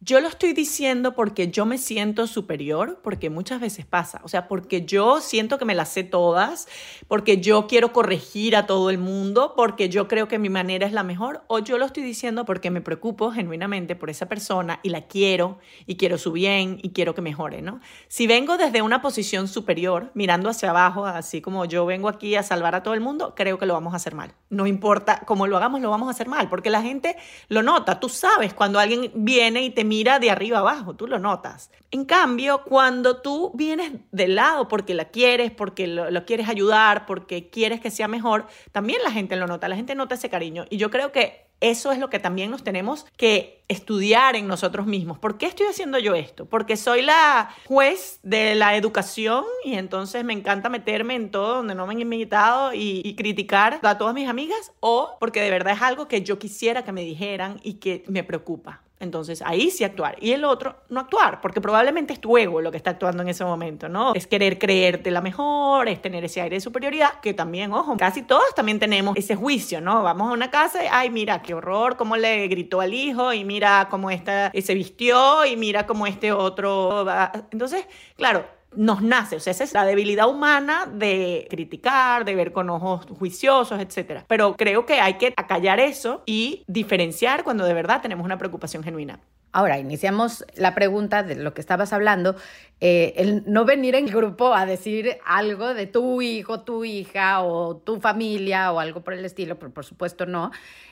yo 0.00 0.20
lo 0.20 0.28
estoy 0.28 0.52
diciendo 0.52 1.14
porque 1.14 1.50
yo 1.50 1.64
me 1.64 1.78
siento 1.78 2.26
superior, 2.26 3.00
porque 3.02 3.30
muchas 3.30 3.60
veces 3.60 3.86
pasa, 3.86 4.20
o 4.24 4.28
sea, 4.28 4.46
porque 4.46 4.84
yo 4.84 5.20
siento 5.20 5.58
que 5.58 5.64
me 5.64 5.74
las 5.74 5.88
sé 5.88 6.04
todas, 6.04 6.68
porque 7.08 7.40
yo 7.40 7.66
quiero 7.66 7.92
corregir 7.94 8.56
a 8.56 8.66
todo 8.66 8.90
el 8.90 8.98
mundo, 8.98 9.54
porque 9.56 9.88
yo 9.88 10.06
creo 10.06 10.28
que 10.28 10.38
mi 10.38 10.50
manera 10.50 10.86
es 10.86 10.92
la 10.92 11.02
mejor, 11.02 11.44
o 11.46 11.60
yo 11.60 11.78
lo 11.78 11.86
estoy 11.86 12.02
diciendo 12.02 12.44
porque 12.44 12.70
me 12.70 12.82
preocupo 12.82 13.32
genuinamente 13.32 13.96
por 13.96 14.10
esa 14.10 14.28
persona 14.28 14.80
y 14.82 14.90
la 14.90 15.06
quiero 15.06 15.58
y 15.86 15.96
quiero 15.96 16.18
su 16.18 16.30
bien 16.32 16.78
y 16.82 16.90
quiero 16.90 17.14
que 17.14 17.22
mejore, 17.22 17.62
¿no? 17.62 17.80
Si 18.08 18.26
vengo 18.26 18.58
desde 18.58 18.82
una 18.82 19.00
posición 19.00 19.48
superior, 19.48 20.10
mirando 20.12 20.50
hacia 20.50 20.70
abajo, 20.70 21.06
así 21.06 21.40
como 21.40 21.64
yo 21.64 21.86
vengo 21.86 22.08
aquí 22.10 22.34
a 22.34 22.42
salvar 22.42 22.74
a 22.74 22.82
todo 22.82 22.92
el 22.92 23.00
mundo, 23.00 23.34
creo 23.34 23.58
que 23.58 23.64
lo 23.64 23.72
vamos 23.72 23.94
a 23.94 23.96
hacer 23.96 24.14
mal. 24.14 24.34
No 24.50 24.66
importa 24.66 25.22
cómo 25.24 25.46
lo 25.46 25.56
hagamos, 25.56 25.80
lo 25.80 25.88
vamos 25.88 26.08
a 26.08 26.10
hacer 26.10 26.28
mal, 26.28 26.50
porque 26.50 26.68
la 26.68 26.82
gente 26.82 27.16
lo 27.48 27.62
nota, 27.62 27.98
tú 27.98 28.10
sabes 28.10 28.52
cuando 28.52 28.78
alguien 28.78 29.10
viene 29.14 29.62
y 29.62 29.70
te 29.70 29.85
mira 29.86 30.18
de 30.18 30.30
arriba 30.30 30.58
abajo, 30.58 30.94
tú 30.94 31.06
lo 31.06 31.18
notas. 31.18 31.70
En 31.90 32.04
cambio, 32.04 32.62
cuando 32.64 33.18
tú 33.22 33.52
vienes 33.54 33.92
del 34.12 34.34
lado 34.34 34.68
porque 34.68 34.94
la 34.94 35.06
quieres, 35.06 35.50
porque 35.50 35.86
lo, 35.86 36.10
lo, 36.10 36.24
quieres 36.24 36.48
ayudar, 36.48 37.06
porque 37.06 37.48
quieres 37.48 37.80
que 37.80 37.90
sea 37.90 38.08
mejor, 38.08 38.46
también 38.72 39.02
la 39.02 39.10
gente 39.10 39.36
lo 39.36 39.46
nota, 39.46 39.68
la 39.68 39.76
gente 39.76 39.94
nota 39.94 40.16
ese 40.16 40.28
cariño. 40.28 40.66
Y 40.68 40.76
yo 40.76 40.90
creo 40.90 41.12
que 41.12 41.46
eso 41.60 41.90
es 41.90 41.98
lo 41.98 42.10
que 42.10 42.18
también 42.18 42.50
nos 42.50 42.62
tenemos 42.62 43.06
que 43.16 43.64
estudiar 43.68 44.36
en 44.36 44.46
nosotros 44.46 44.86
mismos. 44.86 45.18
¿Por 45.18 45.38
qué 45.38 45.46
estoy 45.46 45.66
haciendo 45.66 45.98
yo 45.98 46.14
esto? 46.14 46.44
Porque 46.44 46.76
soy 46.76 47.02
la 47.02 47.50
juez 47.66 48.20
de 48.22 48.54
la 48.54 48.76
educación 48.76 49.44
y 49.64 49.74
entonces 49.74 50.24
me 50.24 50.34
encanta 50.34 50.68
meterme 50.68 51.14
en 51.14 51.30
todo 51.30 51.56
donde 51.56 51.74
no 51.74 51.86
me 51.86 51.94
han 51.94 52.00
invitado 52.00 52.74
y, 52.74 53.00
y, 53.04 53.16
criticar 53.16 53.80
a 53.82 53.98
todas 53.98 54.14
mis 54.14 54.28
amigas 54.28 54.72
o 54.80 55.16
porque 55.18 55.40
de 55.40 55.50
verdad 55.50 55.74
es 55.74 55.82
algo 55.82 56.08
que 56.08 56.22
yo 56.22 56.38
quisiera 56.38 56.84
que 56.84 56.92
me 56.92 57.02
dijeran 57.02 57.58
y 57.62 57.74
que 57.74 58.04
me 58.06 58.22
preocupa. 58.22 58.82
Entonces 58.98 59.42
ahí 59.42 59.70
sí 59.70 59.84
actuar. 59.84 60.16
Y 60.20 60.32
el 60.32 60.44
otro, 60.44 60.76
no 60.88 61.00
actuar, 61.00 61.40
porque 61.42 61.60
probablemente 61.60 62.14
es 62.14 62.20
tu 62.20 62.38
ego 62.38 62.60
lo 62.60 62.70
que 62.70 62.78
está 62.78 62.90
actuando 62.90 63.22
en 63.22 63.28
ese 63.28 63.44
momento, 63.44 63.88
¿no? 63.88 64.14
Es 64.14 64.26
querer 64.26 64.58
creerte 64.58 65.10
la 65.10 65.20
mejor, 65.20 65.88
es 65.88 66.00
tener 66.00 66.24
ese 66.24 66.40
aire 66.40 66.56
de 66.56 66.60
superioridad, 66.60 67.20
que 67.20 67.34
también, 67.34 67.72
ojo, 67.72 67.96
casi 67.98 68.22
todos 68.22 68.54
también 68.54 68.78
tenemos 68.78 69.16
ese 69.16 69.36
juicio, 69.36 69.80
¿no? 69.80 70.02
Vamos 70.02 70.30
a 70.30 70.32
una 70.32 70.50
casa 70.50 70.82
y, 70.82 70.88
ay, 70.90 71.10
mira, 71.10 71.42
qué 71.42 71.52
horror, 71.52 71.96
cómo 71.96 72.16
le 72.16 72.48
gritó 72.48 72.80
al 72.80 72.94
hijo, 72.94 73.32
y 73.34 73.44
mira 73.44 73.88
cómo 73.90 74.10
esta 74.10 74.50
se 74.52 74.74
vistió, 74.74 75.44
y 75.44 75.56
mira 75.56 75.86
cómo 75.86 76.06
este 76.06 76.32
otro 76.32 77.04
va. 77.04 77.32
Entonces, 77.50 77.86
claro, 78.16 78.46
nos 78.74 79.02
nace, 79.02 79.36
o 79.36 79.40
sea, 79.40 79.52
esa 79.52 79.64
es 79.64 79.72
la 79.72 79.84
debilidad 79.84 80.28
humana 80.28 80.86
de 80.86 81.46
criticar, 81.50 82.24
de 82.24 82.34
ver 82.34 82.52
con 82.52 82.68
ojos 82.70 83.06
juiciosos, 83.18 83.80
etc. 83.80 84.24
Pero 84.26 84.56
creo 84.56 84.84
que 84.86 85.00
hay 85.00 85.14
que 85.14 85.32
acallar 85.36 85.80
eso 85.80 86.22
y 86.26 86.64
diferenciar 86.66 87.44
cuando 87.44 87.64
de 87.64 87.74
verdad 87.74 88.02
tenemos 88.02 88.24
una 88.24 88.38
preocupación 88.38 88.82
genuina. 88.82 89.20
Ahora, 89.52 89.78
iniciamos 89.78 90.44
la 90.54 90.74
pregunta 90.74 91.22
de 91.22 91.34
lo 91.36 91.54
que 91.54 91.62
estabas 91.62 91.94
hablando, 91.94 92.36
eh, 92.80 93.14
el 93.16 93.42
no 93.46 93.64
venir 93.64 93.94
en 93.94 94.04
grupo 94.04 94.54
a 94.54 94.66
decir 94.66 95.16
algo 95.24 95.72
de 95.72 95.86
tu 95.86 96.20
hijo, 96.20 96.60
tu 96.60 96.84
hija 96.84 97.42
o 97.42 97.78
tu 97.78 97.98
familia 97.98 98.70
o 98.72 98.80
algo 98.80 99.02
por 99.02 99.14
el 99.14 99.24
estilo, 99.24 99.58
pero 99.58 99.72
por 99.72 99.86
supuesto 99.86 100.26
no, 100.26 100.50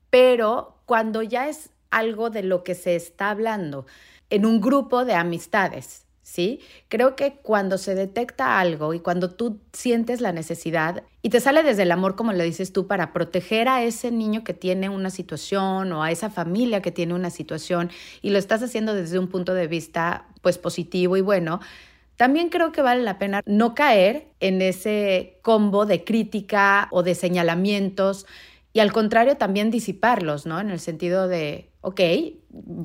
pero 0.09 0.78
cuando 0.87 1.21
ya 1.21 1.49
es 1.49 1.71
algo 1.90 2.31
de 2.31 2.43
lo 2.43 2.64
que 2.64 2.75
se 2.75 2.97
está 2.97 3.28
hablando 3.28 3.85
en 4.31 4.47
un 4.47 4.62
grupo 4.62 5.04
de 5.04 5.14
amistades, 5.14 6.07
¿sí? 6.25 6.61
Creo 6.88 7.14
que 7.14 7.35
cuando 7.35 7.78
se 7.78 7.95
detecta 7.95 8.59
algo 8.59 8.95
y 8.95 9.00
cuando 9.00 9.31
tú 9.31 9.61
sientes 9.73 10.21
la 10.21 10.33
necesidad 10.33 11.04
y 11.23 11.28
te 11.28 11.38
sale 11.38 11.62
desde 11.62 11.83
el 11.83 11.93
amor, 11.93 12.16
como 12.16 12.33
le 12.33 12.43
dices 12.43 12.73
tú, 12.73 12.88
para 12.88 13.12
proteger 13.12 13.69
a 13.69 13.85
ese 13.85 14.11
niño 14.11 14.43
que 14.43 14.54
tiene 14.54 14.88
una 14.88 15.11
situación 15.11 15.93
o 15.93 16.02
a 16.02 16.11
esa 16.11 16.31
familia 16.31 16.83
que 16.83 16.90
tiene 16.90 17.14
una 17.14 17.31
situación 17.31 17.90
y 18.23 18.31
lo 18.31 18.38
estás 18.38 18.62
haciendo 18.62 18.95
desde 18.95 19.19
un 19.19 19.28
punto 19.28 19.54
de 19.54 19.69
vista 19.69 20.26
pues 20.40 20.59
positivo 20.59 21.16
y 21.16 21.21
bueno, 21.21 21.61
también 22.16 22.49
creo 22.49 22.73
que 22.73 22.81
vale 22.81 23.02
la 23.02 23.19
pena 23.19 23.43
no 23.45 23.75
caer 23.75 24.28
en 24.40 24.62
ese 24.62 25.38
combo 25.43 25.85
de 25.85 26.04
crítica 26.04 26.88
o 26.90 27.02
de 27.02 27.14
señalamientos 27.14 28.26
y 28.73 28.81
al 28.81 28.93
contrario 28.93 29.37
también 29.37 29.71
disiparlos, 29.71 30.47
¿no? 30.47 30.59
En 30.59 30.71
el 30.71 30.81
sentido 30.81 31.28
de, 31.28 31.71
ok, 31.85 32.00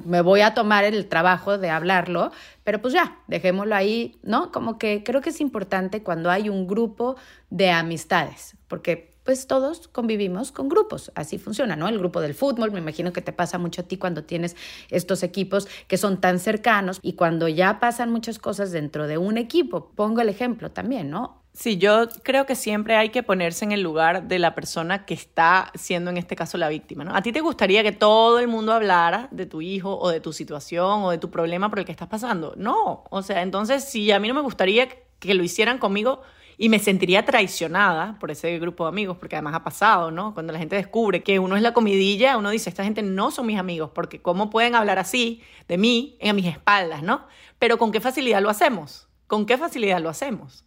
me 0.06 0.22
voy 0.22 0.42
a 0.42 0.54
tomar 0.54 0.84
el 0.84 1.08
trabajo 1.08 1.58
de 1.58 1.70
hablarlo, 1.70 2.32
pero 2.66 2.82
pues 2.82 2.94
ya, 2.94 3.20
dejémoslo 3.28 3.74
ahí, 3.74 4.20
¿no? 4.24 4.52
Como 4.52 4.78
que 4.78 5.04
creo 5.06 5.22
que 5.22 5.30
es 5.30 5.40
importante 5.40 6.04
cuando 6.04 6.30
hay 6.30 6.50
un 6.50 6.68
grupo 6.68 7.16
de 7.50 7.72
amistades, 7.72 8.58
porque 8.68 9.16
pues 9.24 9.48
todos 9.48 9.88
convivimos 9.88 10.52
con 10.52 10.68
grupos, 10.68 11.12
así 11.16 11.38
funciona, 11.38 11.78
¿no? 11.78 11.88
El 11.88 11.98
grupo 11.98 12.20
del 12.20 12.34
fútbol, 12.34 12.72
me 12.72 12.80
imagino 12.80 13.14
que 13.14 13.22
te 13.22 13.32
pasa 13.32 13.58
mucho 13.58 13.82
a 13.82 13.84
ti 13.86 13.96
cuando 13.96 14.26
tienes 14.26 14.58
estos 14.90 15.24
equipos 15.24 15.68
que 15.88 15.98
son 15.98 16.20
tan 16.20 16.40
cercanos 16.40 17.00
y 17.02 17.14
cuando 17.14 17.48
ya 17.48 17.80
pasan 17.80 18.12
muchas 18.12 18.38
cosas 18.38 18.72
dentro 18.72 19.08
de 19.08 19.18
un 19.18 19.38
equipo, 19.38 19.92
pongo 19.96 20.20
el 20.20 20.30
ejemplo 20.30 20.72
también, 20.72 21.10
¿no? 21.10 21.44
Sí, 21.54 21.78
yo 21.78 22.08
creo 22.24 22.46
que 22.46 22.56
siempre 22.56 22.96
hay 22.96 23.10
que 23.10 23.24
ponerse 23.24 23.66
en 23.66 23.72
el 23.72 23.82
lugar 23.82 24.28
de 24.28 24.40
la 24.40 24.56
persona 24.56 25.06
que 25.06 25.14
está 25.14 25.72
siendo 25.76 26.10
en 26.10 26.18
este 26.18 26.36
caso 26.36 26.58
la 26.58 26.70
víctima, 26.70 27.04
¿no? 27.04 27.14
¿A 27.16 27.22
ti 27.22 27.32
te 27.32 27.42
gustaría 27.42 27.84
que 27.84 27.92
todo 27.92 28.40
el 28.40 28.48
mundo 28.48 28.72
hablara 28.72 29.28
de 29.32 29.46
tu 29.46 29.62
hijo 29.62 29.98
o 30.00 30.10
de 30.10 30.22
tu 30.22 30.32
situación 30.32 31.04
o 31.04 31.12
de 31.12 31.18
tu 31.18 31.32
problema 31.32 31.70
por 31.70 31.80
el 31.80 31.86
que 31.86 31.92
estás 31.92 32.08
pasando? 32.08 32.54
No, 32.56 33.04
o 33.10 33.22
sea, 33.24 33.42
entonces 33.42 33.84
si 33.84 34.12
a 34.12 34.20
mí 34.20 34.28
no 34.28 34.36
me 34.36 34.42
gustaría 34.42 34.88
que 35.20 35.34
lo 35.34 35.44
hicieran 35.44 35.80
conmigo 35.80 36.22
y 36.58 36.70
me 36.70 36.80
sentiría 36.80 37.26
traicionada 37.26 38.18
por 38.20 38.32
ese 38.32 38.58
grupo 38.60 38.84
de 38.86 38.90
amigos, 38.90 39.18
porque 39.18 39.36
además 39.36 39.56
ha 39.56 39.64
pasado, 39.64 40.12
¿no? 40.12 40.34
Cuando 40.34 40.54
la 40.54 40.60
gente 40.60 40.76
descubre 40.76 41.24
que 41.24 41.40
uno 41.40 41.56
es 41.56 41.62
la 41.62 41.74
comidilla, 41.74 42.38
uno 42.38 42.52
dice, 42.52 42.70
esta 42.70 42.84
gente 42.84 43.02
no 43.02 43.32
son 43.32 43.48
mis 43.48 43.58
amigos, 43.58 43.92
porque 43.94 44.22
¿cómo 44.22 44.50
pueden 44.50 44.76
hablar 44.76 45.00
así 45.00 45.42
de 45.68 45.78
mí 45.78 46.18
en 46.20 46.36
mis 46.36 46.46
espaldas, 46.46 47.02
¿no? 47.02 47.28
Pero 47.60 47.78
¿con 47.78 47.92
qué 47.92 48.02
facilidad 48.02 48.42
lo 48.42 48.50
hacemos? 48.50 49.08
¿Con 49.28 49.46
qué 49.46 49.58
facilidad 49.58 50.02
lo 50.02 50.10
hacemos? 50.10 50.66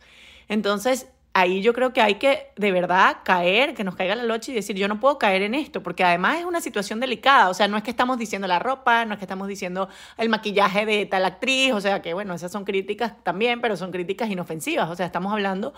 Entonces, 0.48 1.08
ahí 1.34 1.62
yo 1.62 1.72
creo 1.72 1.92
que 1.92 2.00
hay 2.00 2.16
que 2.16 2.48
de 2.56 2.72
verdad 2.72 3.18
caer, 3.24 3.74
que 3.74 3.84
nos 3.84 3.94
caiga 3.94 4.14
la 4.14 4.24
locha 4.24 4.52
y 4.52 4.54
decir, 4.54 4.76
yo 4.76 4.88
no 4.88 5.00
puedo 5.00 5.18
caer 5.18 5.42
en 5.42 5.54
esto, 5.54 5.82
porque 5.82 6.04
además 6.04 6.40
es 6.40 6.44
una 6.44 6.60
situación 6.60 7.00
delicada, 7.00 7.48
o 7.48 7.54
sea, 7.54 7.68
no 7.68 7.76
es 7.76 7.82
que 7.82 7.90
estamos 7.90 8.18
diciendo 8.18 8.46
la 8.48 8.58
ropa, 8.58 9.04
no 9.04 9.14
es 9.14 9.18
que 9.18 9.24
estamos 9.24 9.48
diciendo 9.48 9.88
el 10.18 10.28
maquillaje 10.28 10.84
de 10.84 11.06
tal 11.06 11.24
actriz, 11.24 11.72
o 11.72 11.80
sea, 11.80 12.02
que 12.02 12.14
bueno, 12.14 12.34
esas 12.34 12.52
son 12.52 12.64
críticas 12.64 13.14
también, 13.22 13.60
pero 13.60 13.76
son 13.76 13.90
críticas 13.92 14.30
inofensivas, 14.30 14.90
o 14.90 14.96
sea, 14.96 15.06
estamos 15.06 15.32
hablando 15.32 15.72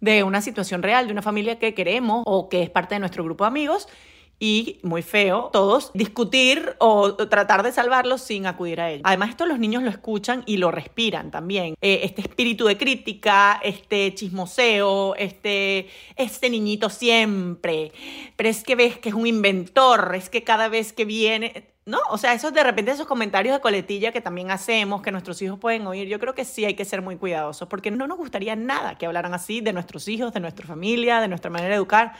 de 0.00 0.24
una 0.24 0.42
situación 0.42 0.82
real, 0.82 1.06
de 1.06 1.12
una 1.12 1.22
familia 1.22 1.58
que 1.58 1.72
queremos 1.74 2.22
o 2.26 2.48
que 2.48 2.62
es 2.62 2.70
parte 2.70 2.96
de 2.96 2.98
nuestro 2.98 3.24
grupo 3.24 3.44
de 3.44 3.48
amigos 3.48 3.88
y 4.38 4.80
muy 4.82 5.02
feo 5.02 5.50
todos 5.52 5.90
discutir 5.94 6.76
o 6.78 7.14
tratar 7.14 7.62
de 7.62 7.72
salvarlos 7.72 8.20
sin 8.20 8.46
acudir 8.46 8.80
a 8.80 8.90
ellos. 8.90 9.02
Además, 9.04 9.30
esto 9.30 9.46
los 9.46 9.58
niños 9.58 9.82
lo 9.82 9.90
escuchan 9.90 10.42
y 10.46 10.58
lo 10.58 10.70
respiran 10.70 11.30
también. 11.30 11.74
Eh, 11.80 12.00
este 12.02 12.22
espíritu 12.22 12.66
de 12.66 12.76
crítica, 12.76 13.60
este 13.62 14.14
chismoseo, 14.14 15.14
este, 15.16 15.88
este 16.16 16.50
niñito 16.50 16.90
siempre. 16.90 17.92
Pero 18.36 18.48
es 18.48 18.62
que 18.62 18.76
ves 18.76 18.98
que 18.98 19.08
es 19.08 19.14
un 19.14 19.26
inventor, 19.26 20.14
es 20.14 20.28
que 20.28 20.44
cada 20.44 20.68
vez 20.68 20.92
que 20.92 21.04
viene... 21.04 21.76
¿no? 21.86 22.00
O 22.10 22.18
sea, 22.18 22.34
esos 22.34 22.52
de 22.52 22.64
repente 22.64 22.90
esos 22.90 23.06
comentarios 23.06 23.54
de 23.54 23.60
coletilla 23.60 24.10
que 24.10 24.20
también 24.20 24.50
hacemos, 24.50 25.02
que 25.02 25.12
nuestros 25.12 25.40
hijos 25.40 25.60
pueden 25.60 25.86
oír, 25.86 26.08
yo 26.08 26.18
creo 26.18 26.34
que 26.34 26.44
sí 26.44 26.64
hay 26.64 26.74
que 26.74 26.84
ser 26.84 27.00
muy 27.00 27.16
cuidadosos, 27.16 27.68
porque 27.68 27.92
no 27.92 28.08
nos 28.08 28.18
gustaría 28.18 28.56
nada 28.56 28.98
que 28.98 29.06
hablaran 29.06 29.34
así 29.34 29.60
de 29.60 29.72
nuestros 29.72 30.08
hijos, 30.08 30.32
de 30.32 30.40
nuestra 30.40 30.66
familia, 30.66 31.20
de 31.20 31.28
nuestra 31.28 31.48
manera 31.48 31.70
de 31.70 31.76
educar. 31.76 32.14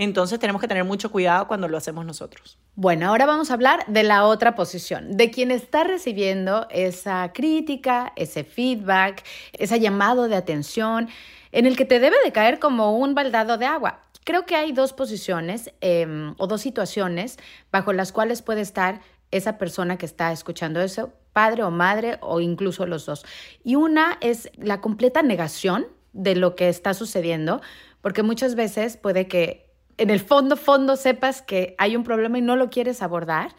Entonces 0.00 0.38
tenemos 0.38 0.62
que 0.62 0.66
tener 0.66 0.84
mucho 0.84 1.12
cuidado 1.12 1.46
cuando 1.46 1.68
lo 1.68 1.76
hacemos 1.76 2.06
nosotros. 2.06 2.58
Bueno, 2.74 3.08
ahora 3.08 3.26
vamos 3.26 3.50
a 3.50 3.52
hablar 3.52 3.84
de 3.86 4.02
la 4.02 4.24
otra 4.24 4.54
posición, 4.54 5.18
de 5.18 5.30
quien 5.30 5.50
está 5.50 5.84
recibiendo 5.84 6.66
esa 6.70 7.30
crítica, 7.34 8.14
ese 8.16 8.44
feedback, 8.44 9.22
ese 9.52 9.78
llamado 9.78 10.26
de 10.26 10.36
atención, 10.36 11.10
en 11.52 11.66
el 11.66 11.76
que 11.76 11.84
te 11.84 12.00
debe 12.00 12.16
de 12.24 12.32
caer 12.32 12.58
como 12.58 12.96
un 12.96 13.14
baldado 13.14 13.58
de 13.58 13.66
agua. 13.66 14.00
Creo 14.24 14.46
que 14.46 14.56
hay 14.56 14.72
dos 14.72 14.94
posiciones 14.94 15.70
em, 15.82 16.34
o 16.38 16.46
dos 16.46 16.62
situaciones 16.62 17.36
bajo 17.70 17.92
las 17.92 18.10
cuales 18.10 18.40
puede 18.40 18.62
estar 18.62 19.02
esa 19.30 19.58
persona 19.58 19.98
que 19.98 20.06
está 20.06 20.32
escuchando 20.32 20.80
eso, 20.80 21.12
padre 21.34 21.62
o 21.62 21.70
madre 21.70 22.16
o 22.22 22.40
incluso 22.40 22.86
los 22.86 23.04
dos. 23.04 23.26
Y 23.64 23.74
una 23.74 24.16
es 24.22 24.50
la 24.56 24.80
completa 24.80 25.20
negación 25.20 25.88
de 26.14 26.36
lo 26.36 26.56
que 26.56 26.70
está 26.70 26.94
sucediendo, 26.94 27.60
porque 28.00 28.22
muchas 28.22 28.54
veces 28.54 28.96
puede 28.96 29.28
que 29.28 29.69
en 29.96 30.10
el 30.10 30.20
fondo, 30.20 30.56
fondo 30.56 30.96
sepas 30.96 31.42
que 31.42 31.74
hay 31.78 31.96
un 31.96 32.04
problema 32.04 32.38
y 32.38 32.42
no 32.42 32.56
lo 32.56 32.70
quieres 32.70 33.02
abordar, 33.02 33.54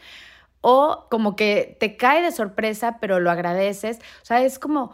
o 0.60 1.06
como 1.10 1.36
que 1.36 1.76
te 1.80 1.96
cae 1.96 2.22
de 2.22 2.32
sorpresa, 2.32 2.98
pero 3.00 3.20
lo 3.20 3.30
agradeces. 3.30 3.98
O 4.22 4.24
sea, 4.24 4.42
es 4.42 4.58
como, 4.58 4.92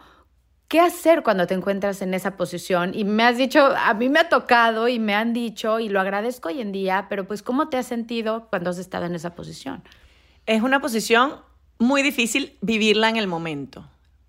¿qué 0.67 0.79
hacer 0.79 1.23
cuando 1.23 1.47
te 1.47 1.53
encuentras 1.53 2.01
en 2.01 2.13
esa 2.13 2.37
posición? 2.37 2.91
Y 2.93 3.03
me 3.03 3.23
has 3.23 3.37
dicho, 3.37 3.73
a 3.75 3.93
mí 3.93 4.09
me 4.09 4.19
ha 4.19 4.29
tocado 4.29 4.87
y 4.87 4.99
me 4.99 5.15
han 5.15 5.33
dicho, 5.33 5.79
y 5.79 5.89
lo 5.89 5.99
agradezco 5.99 6.49
hoy 6.49 6.61
en 6.61 6.71
día, 6.71 7.07
pero 7.09 7.27
pues, 7.27 7.43
¿cómo 7.43 7.69
te 7.69 7.77
has 7.77 7.87
sentido 7.87 8.47
cuando 8.49 8.69
has 8.69 8.77
estado 8.77 9.05
en 9.05 9.15
esa 9.15 9.35
posición? 9.35 9.83
Es 10.45 10.61
una 10.61 10.79
posición 10.81 11.35
muy 11.77 12.01
difícil 12.01 12.57
vivirla 12.61 13.09
en 13.09 13.17
el 13.17 13.27
momento, 13.27 13.87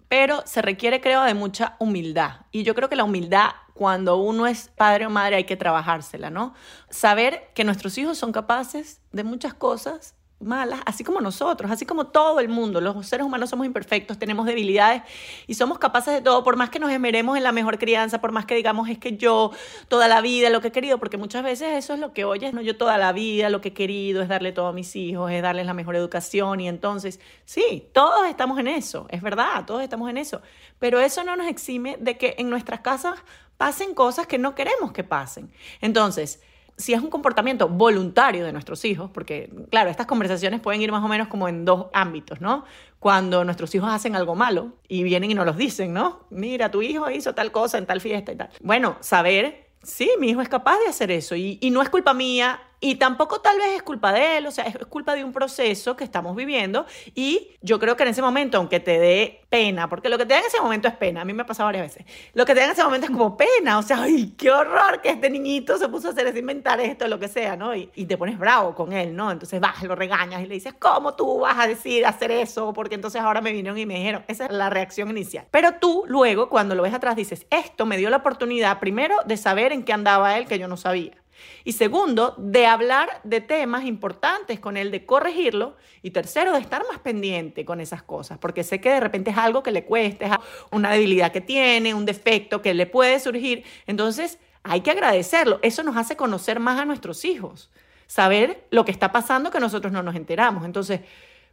pero 0.08 0.42
se 0.46 0.62
requiere, 0.62 1.00
creo, 1.00 1.22
de 1.22 1.34
mucha 1.34 1.76
humildad. 1.78 2.46
Y 2.52 2.62
yo 2.62 2.74
creo 2.74 2.88
que 2.88 2.96
la 2.96 3.04
humildad 3.04 3.50
cuando 3.74 4.16
uno 4.16 4.46
es 4.46 4.68
padre 4.68 5.06
o 5.06 5.10
madre 5.10 5.36
hay 5.36 5.44
que 5.44 5.56
trabajársela, 5.56 6.30
¿no? 6.30 6.54
Saber 6.88 7.50
que 7.54 7.64
nuestros 7.64 7.96
hijos 7.98 8.18
son 8.18 8.32
capaces 8.32 9.00
de 9.12 9.24
muchas 9.24 9.54
cosas 9.54 10.14
malas, 10.40 10.80
así 10.86 11.04
como 11.04 11.20
nosotros, 11.20 11.70
así 11.70 11.84
como 11.84 12.06
todo 12.06 12.40
el 12.40 12.48
mundo. 12.48 12.80
Los 12.80 13.06
seres 13.06 13.26
humanos 13.26 13.50
somos 13.50 13.66
imperfectos, 13.66 14.18
tenemos 14.18 14.46
debilidades 14.46 15.02
y 15.46 15.54
somos 15.54 15.78
capaces 15.78 16.14
de 16.14 16.22
todo, 16.22 16.42
por 16.42 16.56
más 16.56 16.70
que 16.70 16.78
nos 16.78 16.90
esmeremos 16.90 17.36
en 17.36 17.42
la 17.42 17.52
mejor 17.52 17.78
crianza, 17.78 18.20
por 18.20 18.32
más 18.32 18.46
que 18.46 18.54
digamos 18.54 18.88
es 18.88 18.98
que 18.98 19.16
yo 19.16 19.52
toda 19.88 20.08
la 20.08 20.22
vida 20.22 20.48
lo 20.48 20.62
que 20.62 20.68
he 20.68 20.72
querido, 20.72 20.98
porque 20.98 21.18
muchas 21.18 21.42
veces 21.42 21.76
eso 21.76 21.92
es 21.92 22.00
lo 22.00 22.12
que 22.14 22.24
oyes, 22.24 22.54
no 22.54 22.62
yo 22.62 22.76
toda 22.76 22.96
la 22.96 23.12
vida 23.12 23.50
lo 23.50 23.60
que 23.60 23.68
he 23.68 23.74
querido 23.74 24.22
es 24.22 24.28
darle 24.28 24.52
todo 24.52 24.68
a 24.68 24.72
mis 24.72 24.96
hijos, 24.96 25.30
es 25.30 25.42
darles 25.42 25.66
la 25.66 25.74
mejor 25.74 25.94
educación 25.94 26.60
y 26.60 26.68
entonces, 26.68 27.20
sí, 27.44 27.88
todos 27.92 28.26
estamos 28.26 28.58
en 28.58 28.68
eso, 28.68 29.06
es 29.10 29.20
verdad, 29.20 29.66
todos 29.66 29.82
estamos 29.82 30.08
en 30.08 30.16
eso, 30.16 30.40
pero 30.78 31.00
eso 31.00 31.22
no 31.22 31.36
nos 31.36 31.48
exime 31.48 31.98
de 32.00 32.16
que 32.16 32.36
en 32.38 32.48
nuestras 32.48 32.80
casas 32.80 33.22
pasen 33.60 33.92
cosas 33.92 34.26
que 34.26 34.38
no 34.38 34.54
queremos 34.54 34.90
que 34.92 35.04
pasen. 35.04 35.50
Entonces, 35.82 36.40
si 36.78 36.94
es 36.94 37.02
un 37.02 37.10
comportamiento 37.10 37.68
voluntario 37.68 38.42
de 38.42 38.54
nuestros 38.54 38.86
hijos, 38.86 39.10
porque 39.12 39.50
claro, 39.70 39.90
estas 39.90 40.06
conversaciones 40.06 40.60
pueden 40.60 40.80
ir 40.80 40.90
más 40.90 41.04
o 41.04 41.08
menos 41.08 41.28
como 41.28 41.46
en 41.46 41.66
dos 41.66 41.88
ámbitos, 41.92 42.40
¿no? 42.40 42.64
Cuando 43.00 43.44
nuestros 43.44 43.74
hijos 43.74 43.90
hacen 43.92 44.16
algo 44.16 44.34
malo 44.34 44.78
y 44.88 45.02
vienen 45.02 45.30
y 45.30 45.34
nos 45.34 45.44
los 45.44 45.58
dicen, 45.58 45.92
¿no? 45.92 46.20
Mira, 46.30 46.70
tu 46.70 46.80
hijo 46.80 47.10
hizo 47.10 47.34
tal 47.34 47.52
cosa 47.52 47.76
en 47.76 47.84
tal 47.84 48.00
fiesta 48.00 48.32
y 48.32 48.36
tal. 48.36 48.48
Bueno, 48.62 48.96
saber, 49.00 49.68
sí, 49.82 50.10
mi 50.18 50.30
hijo 50.30 50.40
es 50.40 50.48
capaz 50.48 50.78
de 50.78 50.86
hacer 50.86 51.10
eso 51.10 51.36
y, 51.36 51.58
y 51.60 51.70
no 51.70 51.82
es 51.82 51.90
culpa 51.90 52.14
mía, 52.14 52.62
y 52.80 52.96
tampoco 52.96 53.40
tal 53.40 53.58
vez 53.58 53.76
es 53.76 53.82
culpa 53.82 54.12
de 54.12 54.38
él, 54.38 54.46
o 54.46 54.50
sea, 54.50 54.64
es 54.64 54.76
culpa 54.86 55.14
de 55.14 55.22
un 55.22 55.32
proceso 55.32 55.96
que 55.96 56.04
estamos 56.04 56.34
viviendo 56.34 56.86
y 57.14 57.56
yo 57.60 57.78
creo 57.78 57.96
que 57.96 58.02
en 58.04 58.08
ese 58.08 58.22
momento, 58.22 58.58
aunque 58.58 58.80
te 58.80 58.98
dé 58.98 59.42
pena, 59.50 59.88
porque 59.88 60.08
lo 60.08 60.16
que 60.16 60.24
te 60.24 60.34
da 60.34 60.40
en 60.40 60.46
ese 60.46 60.60
momento 60.60 60.88
es 60.88 60.94
pena, 60.94 61.20
a 61.20 61.24
mí 61.24 61.32
me 61.32 61.42
ha 61.42 61.46
pasado 61.46 61.66
varias 61.66 61.94
veces, 61.94 62.06
lo 62.34 62.46
que 62.46 62.54
te 62.54 62.60
da 62.60 62.66
en 62.66 62.72
ese 62.72 62.82
momento 62.82 63.06
es 63.06 63.12
como 63.12 63.36
pena, 63.36 63.78
o 63.78 63.82
sea, 63.82 64.02
ay, 64.02 64.34
qué 64.36 64.50
horror 64.50 65.00
que 65.02 65.10
este 65.10 65.28
niñito 65.30 65.76
se 65.78 65.88
puso 65.88 66.08
a 66.08 66.10
hacer 66.12 66.26
es 66.26 66.36
inventar 66.36 66.80
esto, 66.80 67.06
lo 67.08 67.18
que 67.18 67.28
sea, 67.28 67.56
¿no? 67.56 67.74
Y, 67.74 67.90
y, 67.94 68.06
te 68.06 68.16
pones 68.16 68.38
bravo 68.38 68.74
con 68.74 68.92
él, 68.92 69.14
¿no? 69.14 69.30
Entonces 69.30 69.60
vas, 69.60 69.82
lo 69.82 69.94
regañas 69.94 70.42
y 70.42 70.46
le 70.46 70.54
dices, 70.54 70.74
¿cómo 70.78 71.14
tú 71.14 71.40
vas 71.40 71.58
a 71.58 71.66
decir 71.66 72.06
hacer 72.06 72.30
eso? 72.30 72.72
Porque 72.72 72.94
entonces 72.94 73.20
ahora 73.20 73.40
me 73.40 73.52
vinieron 73.52 73.78
y 73.78 73.86
me 73.86 73.94
dijeron, 73.94 74.24
esa 74.26 74.46
es 74.46 74.52
la 74.52 74.70
reacción 74.70 75.10
inicial. 75.10 75.46
Pero 75.50 75.74
tú 75.80 76.04
luego, 76.06 76.48
cuando 76.48 76.74
lo 76.74 76.82
ves 76.82 76.94
atrás, 76.94 77.14
dices, 77.14 77.46
esto 77.50 77.86
me 77.86 77.96
dio 77.96 78.10
la 78.10 78.18
oportunidad 78.18 78.80
primero 78.80 79.16
de 79.26 79.36
saber 79.36 79.72
en 79.72 79.84
qué 79.84 79.92
andaba 79.92 80.36
él 80.38 80.46
que 80.46 80.58
yo 80.58 80.66
no 80.66 80.76
sabía 80.76 81.19
Y 81.64 81.72
segundo, 81.72 82.34
de 82.38 82.66
hablar 82.66 83.20
de 83.24 83.40
temas 83.40 83.84
importantes 83.84 84.60
con 84.60 84.76
él, 84.76 84.90
de 84.90 85.04
corregirlo. 85.06 85.76
Y 86.02 86.10
tercero, 86.10 86.52
de 86.52 86.60
estar 86.60 86.82
más 86.88 86.98
pendiente 86.98 87.64
con 87.64 87.80
esas 87.80 88.02
cosas, 88.02 88.38
porque 88.38 88.64
sé 88.64 88.80
que 88.80 88.90
de 88.90 89.00
repente 89.00 89.30
es 89.30 89.36
algo 89.36 89.62
que 89.62 89.70
le 89.70 89.84
cueste, 89.84 90.24
es 90.24 90.32
una 90.70 90.92
debilidad 90.92 91.30
que 91.30 91.42
tiene, 91.42 91.92
un 91.92 92.06
defecto 92.06 92.62
que 92.62 92.72
le 92.72 92.86
puede 92.86 93.20
surgir. 93.20 93.64
Entonces, 93.86 94.38
hay 94.62 94.80
que 94.80 94.90
agradecerlo. 94.90 95.58
Eso 95.62 95.82
nos 95.82 95.96
hace 95.96 96.16
conocer 96.16 96.60
más 96.60 96.80
a 96.80 96.84
nuestros 96.84 97.24
hijos, 97.24 97.70
saber 98.06 98.66
lo 98.70 98.84
que 98.84 98.92
está 98.92 99.12
pasando 99.12 99.50
que 99.50 99.60
nosotros 99.60 99.92
no 99.92 100.02
nos 100.02 100.16
enteramos. 100.16 100.64
Entonces, 100.64 101.00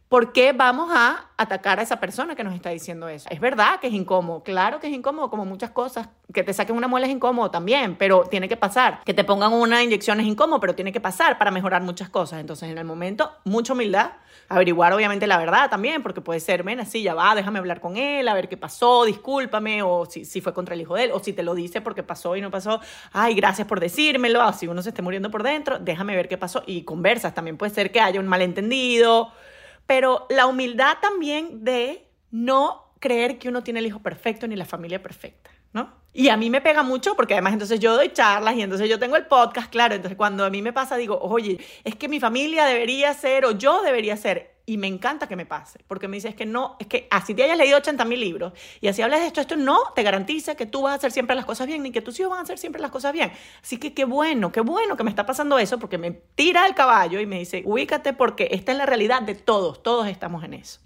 ¿Por 0.08 0.32
qué 0.32 0.54
vamos 0.54 0.90
a 0.90 1.26
atacar 1.36 1.78
a 1.80 1.82
esa 1.82 2.00
persona 2.00 2.34
que 2.34 2.42
nos 2.42 2.54
está 2.54 2.70
diciendo 2.70 3.10
eso? 3.10 3.28
Es 3.30 3.40
verdad 3.40 3.78
que 3.78 3.88
es 3.88 3.92
incómodo, 3.92 4.42
claro 4.42 4.80
que 4.80 4.86
es 4.86 4.94
incómodo, 4.94 5.28
como 5.28 5.44
muchas 5.44 5.70
cosas. 5.70 6.08
Que 6.32 6.42
te 6.42 6.54
saquen 6.54 6.76
una 6.76 6.88
muela 6.88 7.06
es 7.06 7.12
incómodo 7.12 7.50
también, 7.50 7.94
pero 7.96 8.24
tiene 8.24 8.48
que 8.48 8.56
pasar. 8.56 9.02
Que 9.04 9.12
te 9.12 9.22
pongan 9.22 9.52
una 9.52 9.82
inyección 9.82 10.18
es 10.20 10.26
incómodo, 10.26 10.60
pero 10.60 10.74
tiene 10.74 10.92
que 10.92 11.00
pasar 11.00 11.36
para 11.36 11.50
mejorar 11.50 11.82
muchas 11.82 12.08
cosas. 12.08 12.40
Entonces, 12.40 12.70
en 12.70 12.78
el 12.78 12.86
momento, 12.86 13.32
mucha 13.44 13.74
humildad, 13.74 14.12
averiguar 14.48 14.94
obviamente 14.94 15.26
la 15.26 15.36
verdad 15.36 15.68
también, 15.68 16.02
porque 16.02 16.22
puede 16.22 16.40
ser, 16.40 16.62
ven, 16.62 16.80
así 16.80 17.02
ya 17.02 17.12
va, 17.12 17.34
déjame 17.34 17.58
hablar 17.58 17.82
con 17.82 17.98
él, 17.98 18.28
a 18.28 18.34
ver 18.34 18.48
qué 18.48 18.56
pasó, 18.56 19.04
discúlpame, 19.04 19.82
o 19.82 20.06
si, 20.06 20.24
si 20.24 20.40
fue 20.40 20.54
contra 20.54 20.74
el 20.74 20.80
hijo 20.80 20.94
de 20.94 21.04
él, 21.04 21.10
o 21.12 21.20
si 21.20 21.34
te 21.34 21.42
lo 21.42 21.54
dice 21.54 21.82
porque 21.82 22.02
pasó 22.02 22.34
y 22.34 22.40
no 22.40 22.50
pasó, 22.50 22.80
ay, 23.12 23.34
gracias 23.34 23.68
por 23.68 23.78
decírmelo, 23.78 24.46
o 24.46 24.52
si 24.54 24.68
uno 24.68 24.80
se 24.80 24.88
esté 24.88 25.02
muriendo 25.02 25.30
por 25.30 25.42
dentro, 25.42 25.78
déjame 25.78 26.16
ver 26.16 26.28
qué 26.28 26.38
pasó 26.38 26.62
y 26.66 26.84
conversas. 26.84 27.34
También 27.34 27.58
puede 27.58 27.74
ser 27.74 27.92
que 27.92 28.00
haya 28.00 28.20
un 28.20 28.26
malentendido 28.26 29.32
pero 29.88 30.26
la 30.28 30.46
humildad 30.46 30.98
también 31.00 31.64
de 31.64 32.06
no 32.30 32.92
creer 33.00 33.38
que 33.38 33.48
uno 33.48 33.62
tiene 33.62 33.80
el 33.80 33.86
hijo 33.86 34.00
perfecto 34.00 34.46
ni 34.46 34.54
la 34.54 34.66
familia 34.66 35.02
perfecta, 35.02 35.50
¿no? 35.72 35.94
Y 36.12 36.28
a 36.28 36.36
mí 36.36 36.50
me 36.50 36.60
pega 36.60 36.82
mucho 36.82 37.16
porque 37.16 37.32
además 37.32 37.54
entonces 37.54 37.80
yo 37.80 37.96
doy 37.96 38.12
charlas 38.12 38.54
y 38.54 38.60
entonces 38.60 38.86
yo 38.86 38.98
tengo 38.98 39.16
el 39.16 39.24
podcast, 39.24 39.70
claro, 39.72 39.94
entonces 39.94 40.18
cuando 40.18 40.44
a 40.44 40.50
mí 40.50 40.60
me 40.60 40.74
pasa 40.74 40.98
digo, 40.98 41.18
oye, 41.22 41.58
es 41.84 41.96
que 41.96 42.06
mi 42.06 42.20
familia 42.20 42.66
debería 42.66 43.14
ser 43.14 43.46
o 43.46 43.52
yo 43.52 43.80
debería 43.80 44.14
ser 44.18 44.57
y 44.68 44.76
me 44.76 44.86
encanta 44.86 45.26
que 45.26 45.34
me 45.34 45.46
pase, 45.46 45.80
porque 45.88 46.08
me 46.08 46.18
dice, 46.18 46.28
es 46.28 46.34
que 46.34 46.44
no, 46.44 46.76
es 46.78 46.86
que 46.88 47.08
así 47.10 47.32
te 47.32 47.42
hayas 47.42 47.56
leído 47.56 47.78
80 47.78 48.04
mil 48.04 48.20
libros 48.20 48.52
y 48.82 48.88
así 48.88 49.00
hablas 49.00 49.20
de 49.20 49.28
esto, 49.28 49.40
esto 49.40 49.56
no 49.56 49.78
te 49.96 50.02
garantiza 50.02 50.56
que 50.56 50.66
tú 50.66 50.82
vas 50.82 50.92
a 50.92 50.96
hacer 50.96 51.10
siempre 51.10 51.34
las 51.34 51.46
cosas 51.46 51.66
bien, 51.66 51.82
ni 51.82 51.90
que 51.90 52.02
tus 52.02 52.20
hijos 52.20 52.32
van 52.32 52.40
a 52.40 52.42
hacer 52.42 52.58
siempre 52.58 52.82
las 52.82 52.90
cosas 52.90 53.14
bien. 53.14 53.32
Así 53.62 53.78
que 53.78 53.94
qué 53.94 54.04
bueno, 54.04 54.52
qué 54.52 54.60
bueno 54.60 54.98
que 54.98 55.04
me 55.04 55.10
está 55.10 55.24
pasando 55.24 55.58
eso, 55.58 55.78
porque 55.78 55.96
me 55.96 56.10
tira 56.10 56.66
el 56.66 56.74
caballo 56.74 57.18
y 57.18 57.24
me 57.24 57.38
dice, 57.38 57.62
ubícate 57.64 58.12
porque 58.12 58.48
esta 58.50 58.72
es 58.72 58.76
la 58.76 58.84
realidad 58.84 59.22
de 59.22 59.34
todos, 59.34 59.82
todos 59.82 60.06
estamos 60.06 60.44
en 60.44 60.52
eso. 60.52 60.80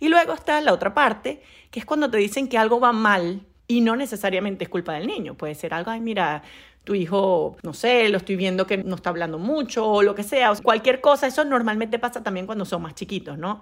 Y 0.00 0.08
luego 0.08 0.32
está 0.32 0.60
la 0.60 0.72
otra 0.72 0.92
parte, 0.92 1.40
que 1.70 1.78
es 1.78 1.86
cuando 1.86 2.10
te 2.10 2.16
dicen 2.16 2.48
que 2.48 2.58
algo 2.58 2.80
va 2.80 2.90
mal 2.90 3.46
y 3.68 3.82
no 3.82 3.94
necesariamente 3.94 4.64
es 4.64 4.68
culpa 4.68 4.94
del 4.94 5.06
niño, 5.06 5.36
puede 5.36 5.54
ser 5.54 5.74
algo, 5.74 5.92
ay, 5.92 6.00
mira, 6.00 6.42
tu 6.88 6.94
hijo, 6.94 7.58
no 7.62 7.74
sé, 7.74 8.08
lo 8.08 8.16
estoy 8.16 8.36
viendo 8.36 8.66
que 8.66 8.78
no 8.78 8.94
está 8.94 9.10
hablando 9.10 9.38
mucho 9.38 9.86
o 9.86 10.02
lo 10.02 10.14
que 10.14 10.22
sea, 10.22 10.54
cualquier 10.62 11.02
cosa, 11.02 11.26
eso 11.26 11.44
normalmente 11.44 11.98
pasa 11.98 12.22
también 12.22 12.46
cuando 12.46 12.64
son 12.64 12.80
más 12.80 12.94
chiquitos, 12.94 13.36
¿no? 13.36 13.60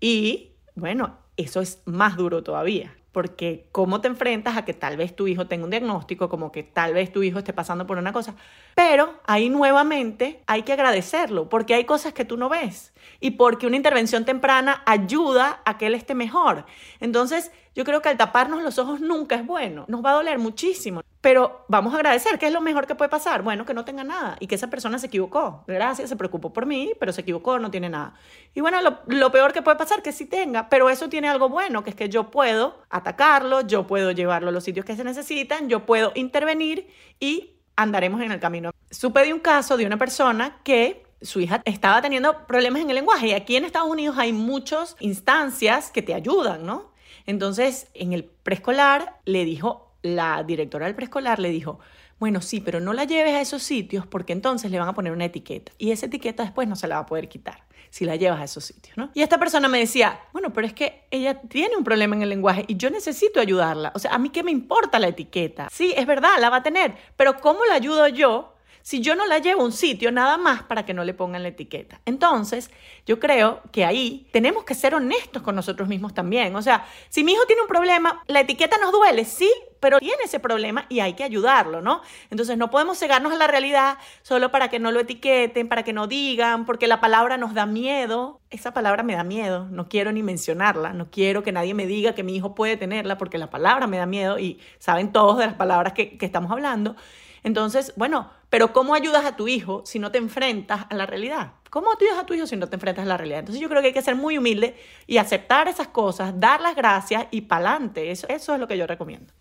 Y 0.00 0.50
bueno, 0.74 1.16
eso 1.36 1.60
es 1.60 1.80
más 1.84 2.16
duro 2.16 2.42
todavía, 2.42 2.92
porque 3.12 3.68
cómo 3.70 4.00
te 4.00 4.08
enfrentas 4.08 4.56
a 4.56 4.64
que 4.64 4.74
tal 4.74 4.96
vez 4.96 5.14
tu 5.14 5.28
hijo 5.28 5.46
tenga 5.46 5.62
un 5.62 5.70
diagnóstico, 5.70 6.28
como 6.28 6.50
que 6.50 6.64
tal 6.64 6.92
vez 6.92 7.12
tu 7.12 7.22
hijo 7.22 7.38
esté 7.38 7.52
pasando 7.52 7.86
por 7.86 7.98
una 7.98 8.12
cosa, 8.12 8.34
pero 8.74 9.14
ahí 9.28 9.48
nuevamente 9.48 10.42
hay 10.48 10.62
que 10.62 10.72
agradecerlo, 10.72 11.48
porque 11.48 11.72
hay 11.72 11.84
cosas 11.84 12.14
que 12.14 12.24
tú 12.24 12.36
no 12.36 12.48
ves 12.48 12.92
y 13.20 13.30
porque 13.30 13.68
una 13.68 13.76
intervención 13.76 14.24
temprana 14.24 14.82
ayuda 14.86 15.62
a 15.64 15.78
que 15.78 15.86
él 15.86 15.94
esté 15.94 16.16
mejor. 16.16 16.66
Entonces, 16.98 17.52
yo 17.76 17.84
creo 17.84 18.00
que 18.00 18.08
al 18.08 18.16
taparnos 18.16 18.62
los 18.62 18.78
ojos 18.78 19.00
nunca 19.00 19.34
es 19.34 19.46
bueno, 19.46 19.84
nos 19.86 20.02
va 20.02 20.10
a 20.10 20.14
doler 20.14 20.38
muchísimo, 20.38 21.02
pero 21.20 21.66
vamos 21.68 21.92
a 21.92 21.98
agradecer, 21.98 22.38
¿qué 22.38 22.46
es 22.46 22.52
lo 22.52 22.62
mejor 22.62 22.86
que 22.86 22.94
puede 22.94 23.10
pasar? 23.10 23.42
Bueno, 23.42 23.66
que 23.66 23.74
no 23.74 23.84
tenga 23.84 24.02
nada 24.02 24.38
y 24.40 24.46
que 24.46 24.54
esa 24.54 24.70
persona 24.70 24.98
se 24.98 25.08
equivocó. 25.08 25.62
Gracias, 25.66 26.08
se 26.08 26.16
preocupó 26.16 26.54
por 26.54 26.64
mí, 26.64 26.92
pero 26.98 27.12
se 27.12 27.20
equivocó, 27.20 27.58
no 27.58 27.70
tiene 27.70 27.90
nada. 27.90 28.14
Y 28.54 28.62
bueno, 28.62 28.78
lo, 28.80 29.30
peor 29.30 29.52
que 29.52 29.60
puede 29.60 29.76
pasar, 29.76 30.02
que 30.02 30.12
sí 30.12 30.24
tenga, 30.24 30.70
pero 30.70 30.88
eso 30.88 31.10
tiene 31.10 31.28
algo 31.28 31.50
bueno, 31.50 31.84
que 31.84 31.90
es 31.90 31.96
que 31.96 32.08
yo 32.08 32.30
puedo 32.30 32.80
atacarlo, 32.88 33.60
yo 33.60 33.86
puedo 33.86 34.10
llevarlo 34.10 34.48
a 34.48 34.52
los 34.52 34.64
sitios 34.64 34.86
que 34.86 34.96
se 34.96 35.04
necesitan, 35.04 35.68
yo 35.68 35.84
puedo 35.84 36.12
intervenir 36.14 36.88
y 37.20 37.58
andaremos 37.76 38.22
en 38.22 38.32
el 38.32 38.40
camino. 38.40 38.70
Supe 38.90 39.22
de 39.22 39.34
un 39.34 39.40
caso 39.40 39.76
de 39.76 39.84
una 39.84 39.98
persona 39.98 40.60
que 40.64 41.04
su 41.20 41.40
hija 41.40 41.60
estaba 41.66 42.00
teniendo 42.00 42.46
problemas 42.46 42.80
en 42.80 42.88
el 42.88 42.96
lenguaje 42.96 43.28
y 43.28 43.32
aquí 43.34 43.56
en 43.56 43.66
Estados 43.66 43.90
Unidos 43.90 44.16
hay 44.16 44.32
muchas 44.32 44.96
instancias 45.00 45.90
que 45.90 46.00
te 46.00 46.14
ayudan, 46.14 46.64
¿no? 46.64 46.95
Entonces, 47.26 47.88
en 47.94 48.12
el 48.12 48.24
preescolar 48.24 49.20
le 49.24 49.44
dijo, 49.44 49.92
la 50.02 50.42
directora 50.44 50.86
del 50.86 50.94
preescolar 50.94 51.38
le 51.38 51.50
dijo, 51.50 51.78
bueno, 52.18 52.40
sí, 52.40 52.60
pero 52.60 52.80
no 52.80 52.92
la 52.92 53.04
lleves 53.04 53.34
a 53.34 53.40
esos 53.40 53.62
sitios 53.62 54.06
porque 54.06 54.32
entonces 54.32 54.70
le 54.70 54.78
van 54.78 54.88
a 54.88 54.94
poner 54.94 55.12
una 55.12 55.26
etiqueta 55.26 55.72
y 55.76 55.90
esa 55.90 56.06
etiqueta 56.06 56.42
después 56.44 56.66
no 56.66 56.76
se 56.76 56.88
la 56.88 56.96
va 56.96 57.00
a 57.02 57.06
poder 57.06 57.28
quitar 57.28 57.64
si 57.90 58.04
la 58.04 58.16
llevas 58.16 58.40
a 58.40 58.44
esos 58.44 58.64
sitios, 58.64 58.96
¿no? 58.96 59.10
Y 59.14 59.22
esta 59.22 59.38
persona 59.38 59.68
me 59.68 59.78
decía, 59.78 60.20
bueno, 60.32 60.52
pero 60.52 60.66
es 60.66 60.72
que 60.72 61.04
ella 61.10 61.40
tiene 61.40 61.76
un 61.76 61.84
problema 61.84 62.16
en 62.16 62.22
el 62.22 62.28
lenguaje 62.28 62.64
y 62.68 62.76
yo 62.76 62.90
necesito 62.90 63.40
ayudarla. 63.40 63.92
O 63.94 63.98
sea, 63.98 64.12
a 64.12 64.18
mí 64.18 64.30
qué 64.30 64.42
me 64.42 64.50
importa 64.50 64.98
la 64.98 65.08
etiqueta. 65.08 65.68
Sí, 65.70 65.94
es 65.96 66.06
verdad, 66.06 66.32
la 66.40 66.50
va 66.50 66.56
a 66.56 66.62
tener, 66.62 66.94
pero 67.16 67.38
¿cómo 67.40 67.64
la 67.66 67.74
ayudo 67.74 68.08
yo 68.08 68.55
si 68.86 69.00
yo 69.00 69.16
no 69.16 69.26
la 69.26 69.40
llevo 69.40 69.62
a 69.62 69.64
un 69.64 69.72
sitio 69.72 70.12
nada 70.12 70.36
más 70.36 70.62
para 70.62 70.84
que 70.84 70.94
no 70.94 71.02
le 71.02 71.12
pongan 71.12 71.42
la 71.42 71.48
etiqueta. 71.48 72.00
Entonces, 72.04 72.70
yo 73.04 73.18
creo 73.18 73.60
que 73.72 73.84
ahí 73.84 74.28
tenemos 74.30 74.62
que 74.62 74.76
ser 74.76 74.94
honestos 74.94 75.42
con 75.42 75.56
nosotros 75.56 75.88
mismos 75.88 76.14
también. 76.14 76.54
O 76.54 76.62
sea, 76.62 76.86
si 77.08 77.24
mi 77.24 77.32
hijo 77.32 77.44
tiene 77.46 77.62
un 77.62 77.66
problema, 77.66 78.22
la 78.28 78.38
etiqueta 78.38 78.78
nos 78.78 78.92
duele, 78.92 79.24
sí, 79.24 79.50
pero 79.80 79.98
tiene 79.98 80.22
ese 80.24 80.38
problema 80.38 80.86
y 80.88 81.00
hay 81.00 81.14
que 81.14 81.24
ayudarlo, 81.24 81.82
¿no? 81.82 82.00
Entonces, 82.30 82.56
no 82.58 82.70
podemos 82.70 82.96
cegarnos 82.96 83.32
a 83.32 83.36
la 83.36 83.48
realidad 83.48 83.98
solo 84.22 84.52
para 84.52 84.68
que 84.68 84.78
no 84.78 84.92
lo 84.92 85.00
etiqueten, 85.00 85.68
para 85.68 85.82
que 85.82 85.92
no 85.92 86.06
digan, 86.06 86.64
porque 86.64 86.86
la 86.86 87.00
palabra 87.00 87.38
nos 87.38 87.54
da 87.54 87.66
miedo. 87.66 88.40
Esa 88.50 88.72
palabra 88.72 89.02
me 89.02 89.16
da 89.16 89.24
miedo, 89.24 89.66
no 89.68 89.88
quiero 89.88 90.12
ni 90.12 90.22
mencionarla, 90.22 90.92
no 90.92 91.10
quiero 91.10 91.42
que 91.42 91.50
nadie 91.50 91.74
me 91.74 91.88
diga 91.88 92.14
que 92.14 92.22
mi 92.22 92.36
hijo 92.36 92.54
puede 92.54 92.76
tenerla, 92.76 93.18
porque 93.18 93.36
la 93.36 93.50
palabra 93.50 93.88
me 93.88 93.96
da 93.96 94.06
miedo 94.06 94.38
y 94.38 94.60
saben 94.78 95.10
todos 95.10 95.38
de 95.38 95.46
las 95.46 95.54
palabras 95.56 95.92
que, 95.92 96.16
que 96.16 96.26
estamos 96.26 96.52
hablando. 96.52 96.94
Entonces, 97.42 97.92
bueno, 97.96 98.30
pero 98.56 98.72
¿cómo 98.72 98.94
ayudas 98.94 99.26
a 99.26 99.36
tu 99.36 99.48
hijo 99.48 99.82
si 99.84 99.98
no 99.98 100.10
te 100.10 100.16
enfrentas 100.16 100.86
a 100.88 100.94
la 100.94 101.04
realidad? 101.04 101.52
¿Cómo 101.68 101.88
ayudas 101.92 102.16
a 102.16 102.24
tu 102.24 102.32
hijo 102.32 102.46
si 102.46 102.56
no 102.56 102.70
te 102.70 102.76
enfrentas 102.76 103.04
a 103.04 103.06
la 103.06 103.18
realidad? 103.18 103.40
Entonces 103.40 103.60
yo 103.60 103.68
creo 103.68 103.82
que 103.82 103.88
hay 103.88 103.92
que 103.92 104.00
ser 104.00 104.16
muy 104.16 104.38
humilde 104.38 104.76
y 105.06 105.18
aceptar 105.18 105.68
esas 105.68 105.88
cosas, 105.88 106.40
dar 106.40 106.62
las 106.62 106.74
gracias 106.74 107.26
y 107.30 107.42
pa'lante. 107.42 108.10
Eso, 108.10 108.26
eso 108.30 108.54
es 108.54 108.58
lo 108.58 108.66
que 108.66 108.78
yo 108.78 108.86
recomiendo. 108.86 109.34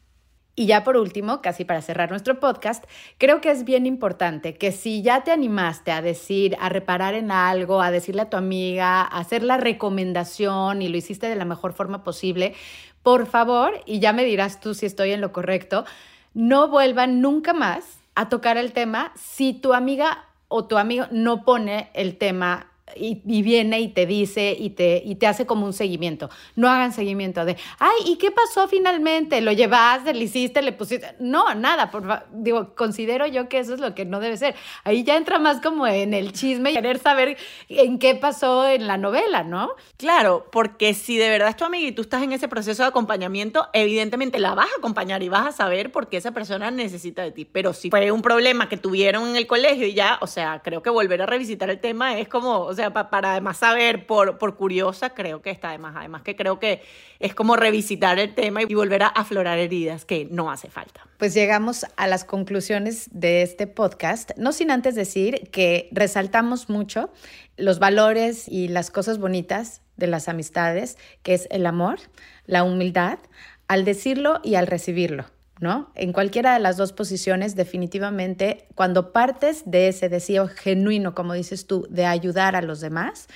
Y 0.53 0.65
ya 0.65 0.83
por 0.83 0.97
último, 0.97 1.41
casi 1.41 1.63
para 1.63 1.81
cerrar 1.81 2.09
nuestro 2.09 2.41
podcast, 2.41 2.83
creo 3.17 3.39
que 3.39 3.51
es 3.51 3.63
bien 3.63 3.85
importante 3.85 4.55
que 4.55 4.73
si 4.73 5.01
ya 5.01 5.23
te 5.23 5.31
animaste 5.31 5.93
a 5.93 6.01
decir, 6.01 6.57
a 6.59 6.67
reparar 6.67 7.13
en 7.13 7.31
algo, 7.31 7.81
a 7.81 7.91
decirle 7.91 8.23
a 8.23 8.29
tu 8.29 8.35
amiga, 8.35 8.99
a 8.99 9.19
hacer 9.19 9.43
la 9.43 9.55
recomendación 9.55 10.81
y 10.81 10.89
lo 10.89 10.97
hiciste 10.97 11.29
de 11.29 11.37
la 11.37 11.45
mejor 11.45 11.71
forma 11.71 12.03
posible, 12.03 12.53
por 13.01 13.27
favor, 13.27 13.79
y 13.85 13.99
ya 13.99 14.11
me 14.11 14.25
dirás 14.25 14.59
tú 14.59 14.73
si 14.73 14.85
estoy 14.85 15.13
en 15.13 15.21
lo 15.21 15.31
correcto, 15.31 15.85
no 16.33 16.67
vuelvan 16.67 17.21
nunca 17.21 17.53
más 17.53 18.04
a 18.15 18.29
tocar 18.29 18.57
el 18.57 18.71
tema 18.73 19.11
si 19.15 19.53
tu 19.53 19.73
amiga 19.73 20.25
o 20.47 20.65
tu 20.65 20.77
amigo 20.77 21.05
no 21.11 21.43
pone 21.43 21.89
el 21.93 22.17
tema 22.17 22.71
y, 22.93 23.41
viene 23.41 23.79
y 23.81 23.87
te 23.87 24.05
dice 24.05 24.55
y 24.57 24.69
te, 24.69 25.01
y 25.03 25.15
te 25.15 25.25
hace 25.25 25.45
como 25.45 25.65
un 25.65 25.73
seguimiento. 25.73 26.29
No 26.55 26.69
hagan 26.69 26.93
seguimiento 26.93 27.43
de, 27.43 27.57
ay, 27.79 27.95
¿y 28.05 28.17
qué 28.17 28.29
pasó 28.29 28.67
finalmente? 28.67 29.41
¿Lo 29.41 29.51
llevaste, 29.51 30.13
le 30.13 30.25
hiciste, 30.25 30.61
le 30.61 30.71
pusiste? 30.71 31.15
No, 31.19 31.55
nada, 31.55 31.89
por 31.89 32.25
digo, 32.31 32.75
considero 32.75 33.25
yo 33.25 33.49
que 33.49 33.59
eso 33.59 33.73
es 33.73 33.79
lo 33.79 33.95
que 33.95 34.05
no 34.05 34.19
debe 34.19 34.37
ser. 34.37 34.55
Ahí 34.83 35.03
ya 35.03 35.17
entra 35.17 35.39
más 35.39 35.61
como 35.61 35.87
en 35.87 36.13
el 36.13 36.31
chisme 36.31 36.71
y 36.71 36.73
querer 36.75 36.99
saber 36.99 37.37
en 37.69 37.97
qué 37.97 38.13
pasó 38.15 38.67
en 38.67 38.85
la 38.85 38.97
novela, 38.97 39.43
¿no? 39.43 39.71
Claro, 39.97 40.47
porque 40.51 40.93
si 40.93 41.17
de 41.17 41.29
verdad 41.29 41.49
es 41.49 41.57
tu 41.57 41.65
amiga 41.65 41.87
y 41.87 41.91
tú 41.91 42.03
estás 42.03 42.21
en 42.21 42.33
ese 42.33 42.47
proceso 42.47 42.83
de 42.83 42.89
acompañamiento, 42.89 43.67
evidentemente 43.73 44.37
la 44.39 44.53
vas 44.53 44.67
a 44.67 44.77
acompañar 44.77 45.23
y 45.23 45.29
vas 45.29 45.47
a 45.47 45.51
saber 45.51 45.91
por 45.91 46.07
qué 46.07 46.17
esa 46.17 46.31
persona 46.31 46.69
necesita 46.69 47.23
de 47.23 47.31
ti. 47.31 47.45
Pero 47.45 47.73
si 47.73 47.89
fue 47.89 48.11
un 48.11 48.21
problema 48.21 48.69
que 48.69 48.77
tuvieron 48.77 49.27
en 49.27 49.35
el 49.35 49.47
colegio 49.47 49.87
y 49.87 49.93
ya, 49.95 50.19
o 50.21 50.27
sea, 50.27 50.61
creo 50.63 50.83
que 50.83 50.91
volver 50.91 51.23
a 51.23 51.25
revisitar 51.25 51.71
el 51.71 51.79
tema 51.79 52.19
es 52.19 52.27
como, 52.27 52.74
sea, 52.75 52.91
para 52.93 53.31
además 53.31 53.57
saber 53.57 54.05
por, 54.05 54.37
por 54.37 54.55
curiosa, 54.55 55.11
creo 55.11 55.41
que 55.41 55.49
está 55.49 55.69
además. 55.69 55.95
Además 55.97 56.21
que 56.21 56.35
creo 56.35 56.59
que 56.59 56.81
es 57.19 57.33
como 57.33 57.55
revisitar 57.55 58.19
el 58.19 58.35
tema 58.35 58.61
y 58.61 58.73
volver 58.73 59.03
a 59.03 59.07
aflorar 59.07 59.57
heridas 59.57 60.05
que 60.05 60.27
no 60.29 60.51
hace 60.51 60.69
falta. 60.69 61.07
Pues 61.17 61.33
llegamos 61.33 61.85
a 61.95 62.07
las 62.07 62.25
conclusiones 62.25 63.09
de 63.11 63.41
este 63.41 63.67
podcast, 63.67 64.31
no 64.37 64.51
sin 64.51 64.71
antes 64.71 64.95
decir 64.95 65.49
que 65.51 65.89
resaltamos 65.91 66.69
mucho 66.69 67.11
los 67.57 67.79
valores 67.79 68.47
y 68.47 68.67
las 68.67 68.91
cosas 68.91 69.17
bonitas 69.17 69.81
de 69.97 70.07
las 70.07 70.27
amistades, 70.27 70.97
que 71.23 71.33
es 71.33 71.47
el 71.51 71.65
amor, 71.65 71.99
la 72.45 72.63
humildad, 72.63 73.19
al 73.67 73.85
decirlo 73.85 74.39
y 74.43 74.55
al 74.55 74.67
recibirlo. 74.67 75.25
¿No? 75.59 75.91
En 75.95 76.11
cualquiera 76.11 76.53
de 76.53 76.59
las 76.59 76.77
dos 76.77 76.93
posiciones, 76.93 77.55
definitivamente, 77.55 78.67
cuando 78.75 79.13
partes 79.13 79.63
de 79.65 79.87
ese 79.87 80.09
deseo 80.09 80.47
genuino, 80.47 81.15
como 81.15 81.33
dices 81.33 81.65
tú, 81.65 81.87
de 81.89 82.05
ayudar 82.05 82.55
a 82.55 82.61
los 82.61 82.81
demás, 82.81 83.27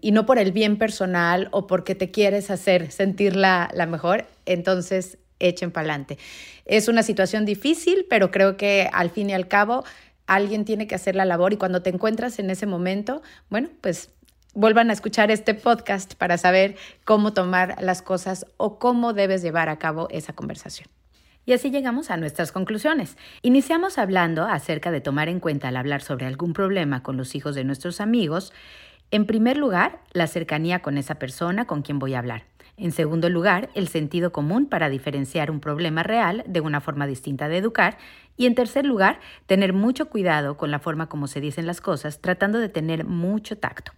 y 0.00 0.12
no 0.12 0.26
por 0.26 0.38
el 0.38 0.52
bien 0.52 0.78
personal 0.78 1.48
o 1.50 1.66
porque 1.66 1.94
te 1.94 2.10
quieres 2.10 2.50
hacer 2.50 2.90
sentir 2.92 3.36
la, 3.36 3.70
mejor, 3.88 4.26
entonces 4.46 5.18
echen 5.40 5.70
para 5.70 5.84
adelante. 5.84 6.18
Es 6.64 6.88
una 6.88 7.02
situación 7.02 7.44
difícil, 7.44 8.06
pero 8.08 8.30
creo 8.30 8.56
que 8.56 8.88
al 8.92 9.10
fin 9.10 9.30
y 9.30 9.34
al 9.34 9.48
cabo 9.48 9.84
alguien 10.26 10.64
tiene 10.64 10.86
que 10.86 10.94
hacer 10.94 11.16
la 11.16 11.24
labor 11.24 11.52
y 11.52 11.56
cuando 11.56 11.82
te 11.82 11.90
encuentras 11.90 12.38
en 12.38 12.50
ese 12.50 12.66
momento, 12.66 13.22
bueno, 13.48 13.70
pues 13.80 14.10
vuelvan 14.54 14.90
a 14.90 14.92
escuchar 14.92 15.30
este 15.30 15.54
podcast 15.54 16.14
para 16.14 16.38
saber 16.38 16.76
cómo 17.04 17.32
tomar 17.32 17.76
las 17.80 18.02
cosas 18.02 18.46
o 18.56 18.78
cómo 18.78 19.12
debes 19.12 19.42
llevar 19.42 19.68
a 19.68 19.78
cabo 19.78 20.08
esa 20.10 20.32
conversación. 20.32 20.88
Y 21.48 21.54
así 21.54 21.70
llegamos 21.70 22.10
a 22.10 22.18
nuestras 22.18 22.52
conclusiones. 22.52 23.16
Iniciamos 23.40 23.96
hablando 23.96 24.44
acerca 24.44 24.90
de 24.90 25.00
tomar 25.00 25.30
en 25.30 25.40
cuenta 25.40 25.68
al 25.68 25.78
hablar 25.78 26.02
sobre 26.02 26.26
algún 26.26 26.52
problema 26.52 27.02
con 27.02 27.16
los 27.16 27.34
hijos 27.34 27.54
de 27.54 27.64
nuestros 27.64 28.02
amigos. 28.02 28.52
En 29.10 29.24
primer 29.24 29.56
lugar, 29.56 30.02
la 30.12 30.26
cercanía 30.26 30.80
con 30.80 30.98
esa 30.98 31.14
persona 31.14 31.66
con 31.66 31.80
quien 31.80 31.98
voy 31.98 32.12
a 32.12 32.18
hablar. 32.18 32.44
En 32.76 32.92
segundo 32.92 33.30
lugar, 33.30 33.70
el 33.74 33.88
sentido 33.88 34.30
común 34.30 34.66
para 34.66 34.90
diferenciar 34.90 35.50
un 35.50 35.60
problema 35.60 36.02
real 36.02 36.44
de 36.46 36.60
una 36.60 36.82
forma 36.82 37.06
distinta 37.06 37.48
de 37.48 37.56
educar. 37.56 37.96
Y 38.36 38.44
en 38.44 38.54
tercer 38.54 38.84
lugar, 38.84 39.18
tener 39.46 39.72
mucho 39.72 40.10
cuidado 40.10 40.58
con 40.58 40.70
la 40.70 40.80
forma 40.80 41.08
como 41.08 41.28
se 41.28 41.40
dicen 41.40 41.66
las 41.66 41.80
cosas, 41.80 42.20
tratando 42.20 42.58
de 42.58 42.68
tener 42.68 43.06
mucho 43.06 43.56
tacto. 43.56 43.92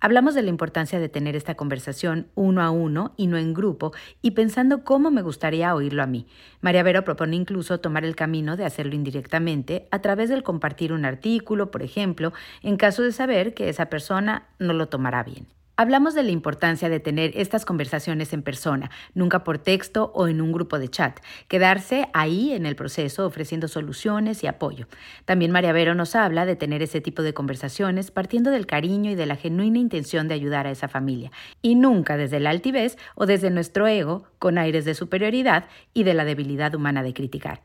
Hablamos 0.00 0.34
de 0.34 0.42
la 0.42 0.50
importancia 0.50 1.00
de 1.00 1.08
tener 1.08 1.36
esta 1.36 1.54
conversación 1.54 2.28
uno 2.34 2.62
a 2.62 2.70
uno 2.70 3.14
y 3.16 3.26
no 3.26 3.36
en 3.36 3.54
grupo 3.54 3.92
y 4.22 4.32
pensando 4.32 4.84
cómo 4.84 5.10
me 5.10 5.22
gustaría 5.22 5.74
oírlo 5.74 6.02
a 6.02 6.06
mí. 6.06 6.26
María 6.60 6.82
Vero 6.82 7.04
propone 7.04 7.36
incluso 7.36 7.80
tomar 7.80 8.04
el 8.04 8.16
camino 8.16 8.56
de 8.56 8.64
hacerlo 8.64 8.94
indirectamente 8.94 9.88
a 9.90 10.00
través 10.00 10.28
del 10.28 10.42
compartir 10.42 10.92
un 10.92 11.04
artículo, 11.04 11.70
por 11.70 11.82
ejemplo, 11.82 12.32
en 12.62 12.76
caso 12.76 13.02
de 13.02 13.12
saber 13.12 13.54
que 13.54 13.68
esa 13.68 13.86
persona 13.86 14.48
no 14.58 14.72
lo 14.72 14.88
tomará 14.88 15.22
bien. 15.22 15.46
Hablamos 15.78 16.14
de 16.14 16.22
la 16.22 16.30
importancia 16.30 16.88
de 16.88 17.00
tener 17.00 17.32
estas 17.34 17.66
conversaciones 17.66 18.32
en 18.32 18.42
persona, 18.42 18.90
nunca 19.12 19.44
por 19.44 19.58
texto 19.58 20.10
o 20.14 20.26
en 20.26 20.40
un 20.40 20.50
grupo 20.50 20.78
de 20.78 20.88
chat, 20.88 21.20
quedarse 21.48 22.08
ahí 22.14 22.54
en 22.54 22.64
el 22.64 22.76
proceso 22.76 23.26
ofreciendo 23.26 23.68
soluciones 23.68 24.42
y 24.42 24.46
apoyo. 24.46 24.86
También 25.26 25.52
María 25.52 25.74
Vero 25.74 25.94
nos 25.94 26.16
habla 26.16 26.46
de 26.46 26.56
tener 26.56 26.82
ese 26.82 27.02
tipo 27.02 27.20
de 27.20 27.34
conversaciones 27.34 28.10
partiendo 28.10 28.50
del 28.50 28.64
cariño 28.64 29.10
y 29.10 29.16
de 29.16 29.26
la 29.26 29.36
genuina 29.36 29.78
intención 29.78 30.28
de 30.28 30.34
ayudar 30.34 30.66
a 30.66 30.70
esa 30.70 30.88
familia, 30.88 31.30
y 31.60 31.74
nunca 31.74 32.16
desde 32.16 32.40
la 32.40 32.48
altivez 32.48 32.96
o 33.14 33.26
desde 33.26 33.50
nuestro 33.50 33.86
ego 33.86 34.24
con 34.38 34.56
aires 34.56 34.86
de 34.86 34.94
superioridad 34.94 35.66
y 35.92 36.04
de 36.04 36.14
la 36.14 36.24
debilidad 36.24 36.74
humana 36.74 37.02
de 37.02 37.12
criticar. 37.12 37.60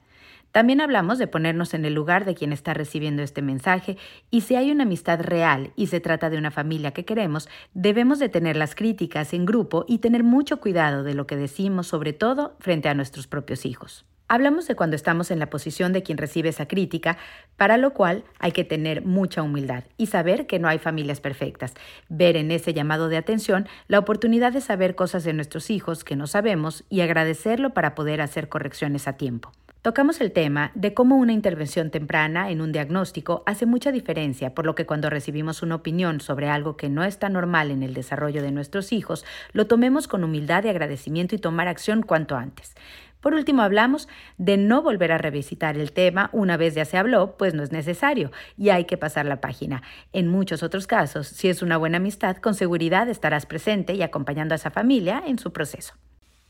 También 0.52 0.82
hablamos 0.82 1.18
de 1.18 1.28
ponernos 1.28 1.74
en 1.74 1.86
el 1.86 1.94
lugar 1.94 2.26
de 2.26 2.36
quien 2.36 2.52
está 2.52 2.74
recibiendo 2.74 3.24
este 3.24 3.42
mensaje 3.42 3.98
y 4.30 4.42
si 4.42 4.56
hay 4.56 4.72
una 4.72 4.84
amistad 4.84 5.22
real 5.22 5.72
y 5.76 5.88
se 5.88 6.02
trata 6.02 6.30
de 6.30 6.38
una 6.38 6.52
familia 6.52 6.92
que 6.92 7.06
queremos, 7.06 7.48
debemos 7.74 8.20
de 8.20 8.30
tener 8.30 8.58
las 8.58 8.76
críticas 8.76 9.34
en 9.34 9.46
grupo 9.46 9.86
y 9.88 10.00
tener 10.00 10.24
mucho 10.24 10.60
cuidado 10.60 11.04
de 11.04 11.14
lo 11.14 11.26
que 11.26 11.38
decimos, 11.38 11.88
sobre 11.88 12.12
todo 12.12 12.58
frente 12.60 12.90
a 12.90 12.94
nuestros 12.94 13.28
propios 13.28 13.66
hijos. 13.66 14.06
Hablamos 14.28 14.66
de 14.66 14.76
cuando 14.76 14.96
estamos 14.96 15.30
en 15.30 15.40
la 15.40 15.50
posición 15.50 15.92
de 15.92 16.04
quien 16.04 16.18
recibe 16.18 16.48
esa 16.48 16.66
crítica, 16.66 17.18
para 17.58 17.76
lo 17.76 17.94
cual 17.94 18.24
hay 18.40 18.54
que 18.54 18.64
tener 18.64 19.04
mucha 19.04 19.42
humildad 19.42 19.84
y 19.98 20.06
saber 20.06 20.48
que 20.48 20.58
no 20.58 20.70
hay 20.70 20.80
familias 20.80 21.20
perfectas, 21.20 21.74
ver 22.08 22.38
en 22.38 22.50
ese 22.52 22.74
llamado 22.74 23.10
de 23.10 23.18
atención 23.18 23.68
la 23.90 24.00
oportunidad 24.00 24.54
de 24.54 24.62
saber 24.62 24.96
cosas 24.96 25.26
de 25.26 25.34
nuestros 25.34 25.70
hijos 25.70 26.06
que 26.06 26.16
no 26.16 26.28
sabemos 26.28 26.86
y 26.90 27.02
agradecerlo 27.02 27.74
para 27.74 27.94
poder 27.94 28.22
hacer 28.22 28.48
correcciones 28.48 29.06
a 29.10 29.18
tiempo. 29.18 29.52
Tocamos 29.82 30.22
el 30.22 30.32
tema 30.32 30.72
de 30.76 30.94
cómo 30.94 31.18
una 31.18 31.34
intervención 31.34 31.90
temprana 31.90 32.52
en 32.52 32.62
un 32.62 32.72
diagnóstico 32.72 33.42
hace 33.48 33.66
mucha 33.66 33.92
diferencia, 33.92 34.54
por 34.54 34.68
lo 34.68 34.76
que 34.76 34.86
cuando 34.86 35.10
recibimos 35.10 35.64
una 35.64 35.74
opinión 35.74 36.22
sobre 36.22 36.50
algo 36.50 36.78
que 36.78 36.88
no 36.88 37.04
está 37.04 37.30
normal 37.30 37.72
en 37.72 37.82
el 37.82 37.96
desarrollo 37.96 38.44
de 38.44 38.52
nuestros 38.52 38.92
hijos, 38.92 39.26
lo 39.54 39.66
tomemos 39.66 40.08
con 40.08 40.24
humildad 40.24 40.66
y 40.66 40.70
agradecimiento 40.70 41.34
y 41.34 41.40
tomar 41.40 41.68
acción 41.68 42.04
cuanto 42.04 42.36
antes. 42.36 42.76
Por 43.22 43.34
último, 43.34 43.64
hablamos 43.64 44.08
de 44.38 44.58
no 44.58 44.84
volver 44.84 45.12
a 45.14 45.18
revisitar 45.18 45.76
el 45.76 45.94
tema 45.94 46.30
una 46.32 46.58
vez 46.58 46.76
ya 46.76 46.86
se 46.86 47.00
habló, 47.00 47.36
pues 47.36 47.56
no 47.56 47.64
es 47.64 47.72
necesario 47.72 48.32
y 48.60 48.70
hay 48.70 48.86
que 48.86 48.98
pasar 48.98 49.26
la 49.26 49.42
página. 49.42 49.82
En 50.14 50.28
muchos 50.28 50.62
otros 50.62 50.86
casos, 50.86 51.26
si 51.26 51.50
es 51.50 51.64
una 51.64 51.78
buena 51.78 51.98
amistad, 51.98 52.38
con 52.38 52.54
seguridad 52.54 53.10
estarás 53.10 53.48
presente 53.48 53.96
y 53.96 54.04
acompañando 54.04 54.54
a 54.54 54.58
esa 54.58 54.70
familia 54.70 55.24
en 55.26 55.40
su 55.40 55.52
proceso. 55.52 55.96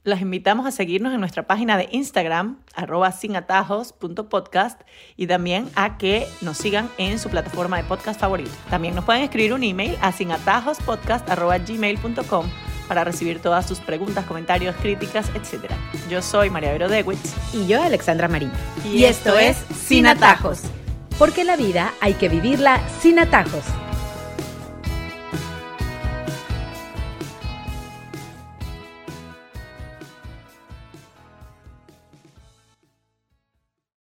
Las 0.03 0.21
invitamos 0.21 0.65
a 0.65 0.71
seguirnos 0.71 1.13
en 1.13 1.19
nuestra 1.19 1.45
página 1.45 1.77
de 1.77 1.87
Instagram, 1.91 2.57
arroba 2.73 3.11
sinatajos.podcast, 3.11 4.81
y 5.15 5.27
también 5.27 5.69
a 5.75 5.99
que 5.99 6.25
nos 6.41 6.57
sigan 6.57 6.89
en 6.97 7.19
su 7.19 7.29
plataforma 7.29 7.77
de 7.77 7.83
podcast 7.83 8.19
favorito. 8.19 8.49
También 8.71 8.95
nos 8.95 9.05
pueden 9.05 9.21
escribir 9.21 9.53
un 9.53 9.63
email 9.63 9.95
a 10.01 10.11
sinatajospodcast.gmail.com 10.11 12.47
para 12.87 13.03
recibir 13.03 13.43
todas 13.43 13.67
sus 13.67 13.79
preguntas, 13.79 14.25
comentarios, 14.25 14.75
críticas, 14.77 15.29
etc. 15.35 15.71
Yo 16.09 16.23
soy 16.23 16.49
María 16.49 16.71
Vero 16.71 16.89
Dewitz. 16.89 17.35
Y 17.53 17.67
yo, 17.67 17.83
Alexandra 17.83 18.27
Marín. 18.27 18.51
Y, 18.83 19.03
esto 19.03 19.37
es 19.37 19.55
Sin 19.71 20.07
Atajos. 20.07 20.63
Porque 21.19 21.43
la 21.43 21.57
vida 21.57 21.93
hay 22.01 22.15
que 22.15 22.27
vivirla 22.27 22.81
sin 23.01 23.19
atajos. 23.19 23.65